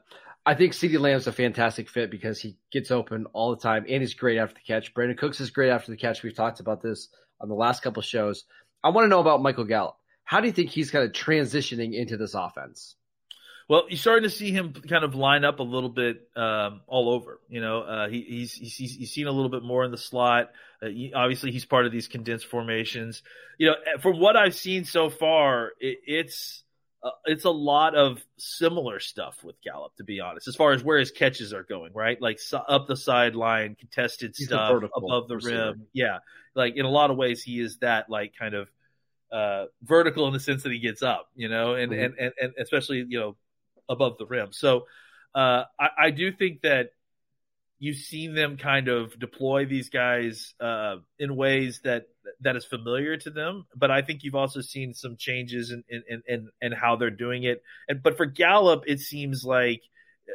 I 0.44 0.54
think 0.54 0.72
CeeDee 0.72 1.00
Lamb's 1.00 1.26
a 1.26 1.32
fantastic 1.32 1.88
fit 1.88 2.10
because 2.10 2.40
he 2.40 2.56
gets 2.70 2.90
open 2.90 3.26
all 3.32 3.54
the 3.54 3.62
time 3.62 3.84
and 3.88 4.02
he's 4.02 4.14
great 4.14 4.38
after 4.38 4.54
the 4.54 4.60
catch. 4.60 4.92
Brandin 4.94 5.16
Cooks 5.16 5.40
is 5.40 5.50
great 5.50 5.70
after 5.70 5.90
the 5.90 5.96
catch. 5.96 6.22
We've 6.22 6.34
talked 6.34 6.60
about 6.60 6.82
this 6.82 7.08
on 7.40 7.48
the 7.48 7.54
last 7.54 7.82
couple 7.82 8.02
shows. 8.02 8.44
I 8.82 8.90
want 8.90 9.04
to 9.04 9.08
know 9.08 9.20
about 9.20 9.42
Michael 9.42 9.64
Gallup. 9.64 9.96
How 10.24 10.40
do 10.40 10.46
you 10.46 10.52
think 10.52 10.70
he's 10.70 10.90
kind 10.90 11.04
of 11.04 11.12
transitioning 11.12 11.94
into 11.94 12.16
this 12.16 12.34
offense? 12.34 12.96
Well, 13.70 13.84
you're 13.88 13.98
starting 13.98 14.24
to 14.24 14.34
see 14.34 14.50
him 14.50 14.72
kind 14.72 15.04
of 15.04 15.14
line 15.14 15.44
up 15.44 15.60
a 15.60 15.62
little 15.62 15.90
bit 15.90 16.28
um, 16.34 16.80
all 16.88 17.08
over. 17.08 17.38
You 17.48 17.60
know, 17.60 17.82
uh, 17.82 18.08
he, 18.08 18.22
he's, 18.22 18.52
he's 18.52 18.96
he's 18.96 19.12
seen 19.12 19.28
a 19.28 19.30
little 19.30 19.48
bit 19.48 19.62
more 19.62 19.84
in 19.84 19.92
the 19.92 19.96
slot. 19.96 20.50
Uh, 20.82 20.88
he, 20.88 21.12
obviously, 21.14 21.52
he's 21.52 21.66
part 21.66 21.86
of 21.86 21.92
these 21.92 22.08
condensed 22.08 22.46
formations. 22.46 23.22
You 23.58 23.68
know, 23.68 23.74
from 24.00 24.18
what 24.18 24.34
I've 24.34 24.56
seen 24.56 24.84
so 24.84 25.08
far, 25.08 25.70
it, 25.78 25.98
it's 26.04 26.64
uh, 27.04 27.10
it's 27.26 27.44
a 27.44 27.50
lot 27.50 27.94
of 27.94 28.20
similar 28.38 28.98
stuff 28.98 29.36
with 29.44 29.54
Gallup, 29.62 29.94
to 29.98 30.04
be 30.04 30.18
honest, 30.18 30.48
as 30.48 30.56
far 30.56 30.72
as 30.72 30.82
where 30.82 30.98
his 30.98 31.12
catches 31.12 31.54
are 31.54 31.62
going, 31.62 31.92
right? 31.94 32.20
Like 32.20 32.40
so, 32.40 32.58
up 32.58 32.88
the 32.88 32.96
sideline, 32.96 33.76
contested 33.76 34.34
He's 34.36 34.48
stuff 34.48 34.82
above 34.96 35.28
the 35.28 35.36
receiver. 35.36 35.56
rim. 35.56 35.86
Yeah. 35.92 36.18
Like 36.56 36.74
in 36.74 36.86
a 36.86 36.90
lot 36.90 37.12
of 37.12 37.16
ways, 37.16 37.40
he 37.40 37.60
is 37.60 37.78
that 37.82 38.10
like 38.10 38.32
kind 38.36 38.54
of 38.54 38.68
uh, 39.30 39.66
vertical 39.84 40.26
in 40.26 40.32
the 40.32 40.40
sense 40.40 40.64
that 40.64 40.72
he 40.72 40.80
gets 40.80 41.04
up, 41.04 41.28
you 41.36 41.48
know, 41.48 41.74
and, 41.74 41.92
mm-hmm. 41.92 42.02
and, 42.02 42.14
and, 42.18 42.32
and 42.42 42.52
especially, 42.58 43.06
you 43.08 43.20
know, 43.20 43.36
above 43.90 44.16
the 44.16 44.24
rim. 44.24 44.52
So 44.52 44.86
uh, 45.34 45.64
I, 45.78 45.88
I 45.98 46.10
do 46.10 46.32
think 46.32 46.62
that 46.62 46.92
you've 47.78 47.96
seen 47.96 48.34
them 48.34 48.56
kind 48.56 48.88
of 48.88 49.18
deploy 49.18 49.64
these 49.66 49.88
guys 49.88 50.54
uh, 50.60 50.96
in 51.18 51.34
ways 51.34 51.80
that 51.84 52.06
that 52.40 52.56
is 52.56 52.64
familiar 52.64 53.16
to 53.16 53.30
them. 53.30 53.66
But 53.74 53.90
I 53.90 54.02
think 54.02 54.22
you've 54.22 54.34
also 54.34 54.60
seen 54.60 54.94
some 54.94 55.16
changes 55.16 55.72
in 55.72 55.82
in, 55.88 56.22
in, 56.26 56.48
in 56.62 56.72
how 56.72 56.96
they're 56.96 57.10
doing 57.10 57.42
it. 57.42 57.62
And 57.88 58.02
but 58.02 58.16
for 58.16 58.26
Gallup, 58.26 58.84
it 58.86 59.00
seems 59.00 59.44
like 59.44 59.82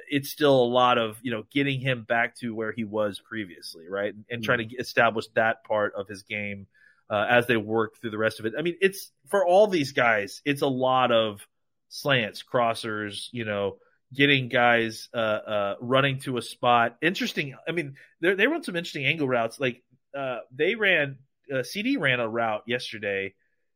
it's 0.10 0.30
still 0.30 0.56
a 0.56 0.68
lot 0.68 0.98
of 0.98 1.18
you 1.22 1.32
know 1.32 1.44
getting 1.52 1.80
him 1.80 2.04
back 2.04 2.36
to 2.38 2.54
where 2.54 2.72
he 2.72 2.84
was 2.84 3.22
previously, 3.28 3.88
right? 3.88 4.14
And, 4.14 4.26
and 4.30 4.44
trying 4.44 4.68
to 4.68 4.76
establish 4.76 5.26
that 5.36 5.64
part 5.64 5.94
of 5.96 6.08
his 6.08 6.24
game 6.24 6.68
uh, 7.10 7.26
as 7.30 7.48
they 7.48 7.58
work 7.58 7.98
through 8.02 8.12
the 8.12 8.18
rest 8.18 8.40
of 8.40 8.46
it. 8.46 8.54
I 8.58 8.62
mean, 8.62 8.76
it's 8.82 9.12
for 9.30 9.46
all 9.46 9.68
these 9.68 9.94
guys, 9.94 10.42
it's 10.46 10.62
a 10.62 10.68
lot 10.68 11.12
of 11.12 11.48
slants, 11.90 12.44
crossers, 12.44 13.28
you 13.32 13.46
know, 13.46 13.78
getting 14.14 14.50
guys 14.50 15.10
uh, 15.14 15.18
uh, 15.18 15.76
running 15.82 16.20
to 16.22 16.38
a 16.38 16.42
spot. 16.42 16.98
Interesting. 17.02 17.56
I 17.68 17.72
mean, 17.72 17.96
they 18.22 18.48
run 18.48 18.64
some 18.64 18.76
interesting 18.76 19.06
angle 19.06 19.28
routes. 19.28 19.60
Like 19.60 19.84
uh, 20.18 20.40
they 20.54 20.76
ran 20.76 21.18
uh, 21.52 21.58
CeeDee 21.58 22.00
ran 22.00 22.20
a 22.20 22.28
route 22.28 22.64
yesterday 22.68 23.34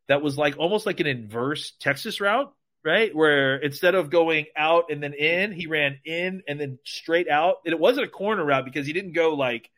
that 0.07 0.21
was 0.21 0.37
like 0.37 0.57
almost 0.57 0.85
like 0.85 0.99
an 0.99 1.07
inverse 1.07 1.71
Texas 1.79 2.19
route, 2.19 2.51
right? 2.83 3.15
Where 3.15 3.57
instead 3.57 3.95
of 3.95 4.09
going 4.09 4.47
out 4.55 4.85
and 4.89 5.01
then 5.01 5.13
in, 5.13 5.51
he 5.51 5.67
ran 5.67 5.99
in 6.03 6.43
and 6.47 6.59
then 6.59 6.79
straight 6.83 7.29
out. 7.29 7.57
And 7.65 7.73
it 7.73 7.79
wasn't 7.79 8.07
a 8.07 8.09
corner 8.09 8.43
route 8.43 8.65
because 8.65 8.87
he 8.87 8.93
didn't 8.93 9.13
go 9.13 9.35
like 9.35 9.69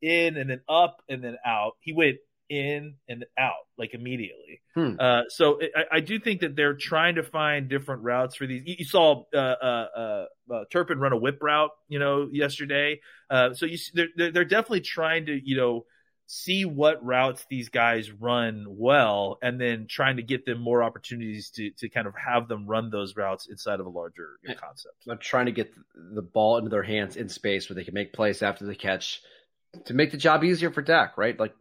in 0.00 0.36
and 0.36 0.48
then 0.48 0.60
up 0.68 1.02
and 1.08 1.22
then 1.22 1.36
out. 1.44 1.72
He 1.80 1.92
went 1.92 2.18
in 2.50 2.96
and 3.08 3.24
out 3.38 3.52
like 3.78 3.94
immediately. 3.94 4.60
Hmm. 4.74 4.94
Uh, 4.98 5.22
so 5.28 5.58
it, 5.58 5.70
I, 5.74 5.96
I, 5.96 6.00
do 6.00 6.18
think 6.18 6.40
that 6.40 6.56
they're 6.56 6.74
trying 6.74 7.14
to 7.14 7.22
find 7.22 7.68
different 7.68 8.02
routes 8.02 8.34
for 8.34 8.46
these. 8.46 8.62
You, 8.66 8.74
you 8.80 8.84
saw 8.84 9.24
uh, 9.32 9.36
uh, 9.38 9.86
uh, 9.96 10.24
uh 10.52 10.64
Turpin 10.70 10.98
run 10.98 11.12
a 11.12 11.16
whip 11.16 11.38
route, 11.40 11.70
you 11.88 12.00
know, 12.00 12.28
yesterday. 12.30 13.00
Uh, 13.30 13.54
so 13.54 13.66
you 13.66 13.78
they're, 13.94 14.32
they're 14.32 14.44
definitely 14.44 14.80
trying 14.80 15.26
to 15.26 15.40
you 15.42 15.56
know 15.56 15.86
see 16.26 16.64
what 16.64 17.04
routes 17.04 17.44
these 17.48 17.70
guys 17.70 18.10
run 18.10 18.66
well, 18.68 19.38
and 19.42 19.60
then 19.60 19.86
trying 19.88 20.16
to 20.16 20.22
get 20.22 20.44
them 20.44 20.60
more 20.60 20.82
opportunities 20.82 21.50
to 21.50 21.70
to 21.78 21.88
kind 21.88 22.08
of 22.08 22.14
have 22.16 22.48
them 22.48 22.66
run 22.66 22.90
those 22.90 23.16
routes 23.16 23.48
inside 23.48 23.78
of 23.78 23.86
a 23.86 23.90
larger 23.90 24.38
concept. 24.58 24.96
I'm 25.08 25.18
trying 25.18 25.46
to 25.46 25.52
get 25.52 25.72
the 25.94 26.22
ball 26.22 26.58
into 26.58 26.70
their 26.70 26.82
hands 26.82 27.16
in 27.16 27.28
space 27.28 27.70
where 27.70 27.76
they 27.76 27.84
can 27.84 27.94
make 27.94 28.12
plays 28.12 28.42
after 28.42 28.66
the 28.66 28.74
catch 28.74 29.22
to 29.84 29.94
make 29.94 30.10
the 30.10 30.16
job 30.16 30.44
easier 30.44 30.70
for 30.70 30.82
Dak, 30.82 31.16
right? 31.16 31.38
Like 31.38 31.54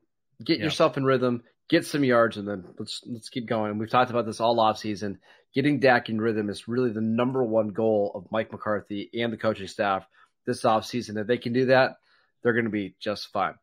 get 0.44 0.60
yeah. 0.60 0.66
yourself 0.66 0.98
in 0.98 1.06
rhythm, 1.06 1.44
get 1.70 1.86
some 1.86 2.04
yards, 2.04 2.38
and 2.38 2.48
then 2.48 2.66
let's 2.78 3.02
let's 3.06 3.30
keep 3.30 3.48
going. 3.48 3.78
We've 3.78 3.90
talked 3.90 4.12
about 4.12 4.26
this 4.26 4.40
all 4.40 4.60
off 4.60 4.78
season. 4.78 5.20
Getting 5.54 5.80
Dak 5.80 6.10
in 6.10 6.22
rhythm 6.22 6.50
is 6.50 6.68
really 6.68 6.92
the 6.92 7.02
number 7.02 7.44
one 7.44 7.70
goal 7.70 8.12
of 8.14 8.32
Mike 8.32 8.52
McCarthy 8.52 9.10
and 9.14 9.34
the 9.34 9.38
coaching 9.38 9.68
staff 9.68 10.06
this 10.46 10.64
offseason. 10.64 11.20
If 11.20 11.28
they 11.28 11.38
can 11.38 11.54
do 11.54 11.68
that, 11.68 11.98
they're 12.42 12.54
going 12.54 12.66
to 12.66 12.72
be 12.72 12.96
just 13.00 13.32
fine. 13.32 13.56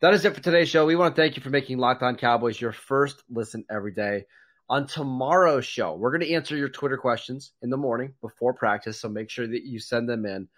That 0.00 0.14
is 0.14 0.24
it 0.24 0.34
for 0.34 0.40
today's 0.40 0.68
show. 0.68 0.86
We 0.86 0.96
want 0.96 1.14
to 1.14 1.20
thank 1.20 1.36
you 1.36 1.42
for 1.42 1.50
making 1.50 1.78
Locked 1.78 2.02
On 2.02 2.16
Cowboys 2.16 2.60
your 2.60 2.72
first 2.72 3.22
listen 3.28 3.64
every 3.70 3.92
day. 3.92 4.24
On 4.68 4.86
tomorrow's 4.86 5.66
show, 5.66 5.94
we're 5.94 6.16
going 6.16 6.26
to 6.26 6.32
answer 6.32 6.56
your 6.56 6.68
Twitter 6.68 6.96
questions 6.96 7.52
in 7.60 7.70
the 7.70 7.76
morning 7.76 8.14
before 8.20 8.54
practice, 8.54 9.00
so 9.00 9.08
make 9.08 9.28
sure 9.28 9.46
that 9.46 9.64
you 9.64 9.80
send 9.80 10.08
them 10.08 10.24
in. 10.24 10.48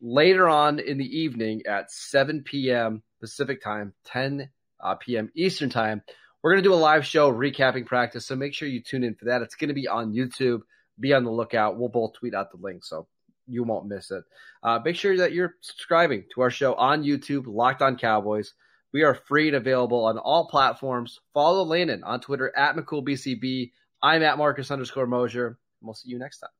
Later 0.00 0.48
on 0.48 0.78
in 0.78 0.96
the 0.96 1.18
evening 1.18 1.62
at 1.66 1.90
7 1.90 2.44
p.m. 2.44 3.02
Pacific 3.20 3.60
time, 3.62 3.92
10 4.04 4.48
uh, 4.80 4.94
p.m. 4.96 5.30
Eastern 5.34 5.70
time. 5.70 6.02
We're 6.42 6.52
going 6.52 6.62
to 6.62 6.68
do 6.68 6.74
a 6.74 6.76
live 6.76 7.04
show 7.04 7.32
recapping 7.32 7.86
practice, 7.86 8.26
so 8.26 8.36
make 8.36 8.54
sure 8.54 8.68
you 8.68 8.80
tune 8.80 9.04
in 9.04 9.14
for 9.14 9.26
that. 9.26 9.42
It's 9.42 9.56
going 9.56 9.68
to 9.68 9.74
be 9.74 9.88
on 9.88 10.12
YouTube. 10.12 10.60
Be 11.00 11.12
on 11.12 11.24
the 11.24 11.30
lookout. 11.30 11.78
We'll 11.78 11.88
both 11.88 12.14
tweet 12.14 12.34
out 12.34 12.50
the 12.50 12.58
link, 12.58 12.84
so 12.84 13.06
you 13.46 13.64
won't 13.64 13.86
miss 13.86 14.10
it. 14.10 14.24
Uh, 14.62 14.78
make 14.84 14.96
sure 14.96 15.16
that 15.16 15.32
you're 15.32 15.54
subscribing 15.60 16.24
to 16.34 16.42
our 16.42 16.50
show 16.50 16.74
on 16.74 17.02
YouTube, 17.02 17.44
Locked 17.46 17.82
On 17.82 17.96
Cowboys. 17.96 18.52
We 18.92 19.02
are 19.02 19.14
free 19.14 19.48
and 19.48 19.56
available 19.56 20.06
on 20.06 20.18
all 20.18 20.48
platforms. 20.48 21.20
Follow 21.34 21.64
Landon 21.64 22.04
on 22.04 22.20
Twitter 22.20 22.52
at 22.56 22.76
McCoolBCB. 22.76 23.72
I'm 24.02 24.22
at 24.22 24.38
Marcus 24.38 24.70
underscore 24.70 25.06
Mosher. 25.06 25.58
We'll 25.82 25.94
see 25.94 26.10
you 26.10 26.18
next 26.18 26.38
time. 26.38 26.57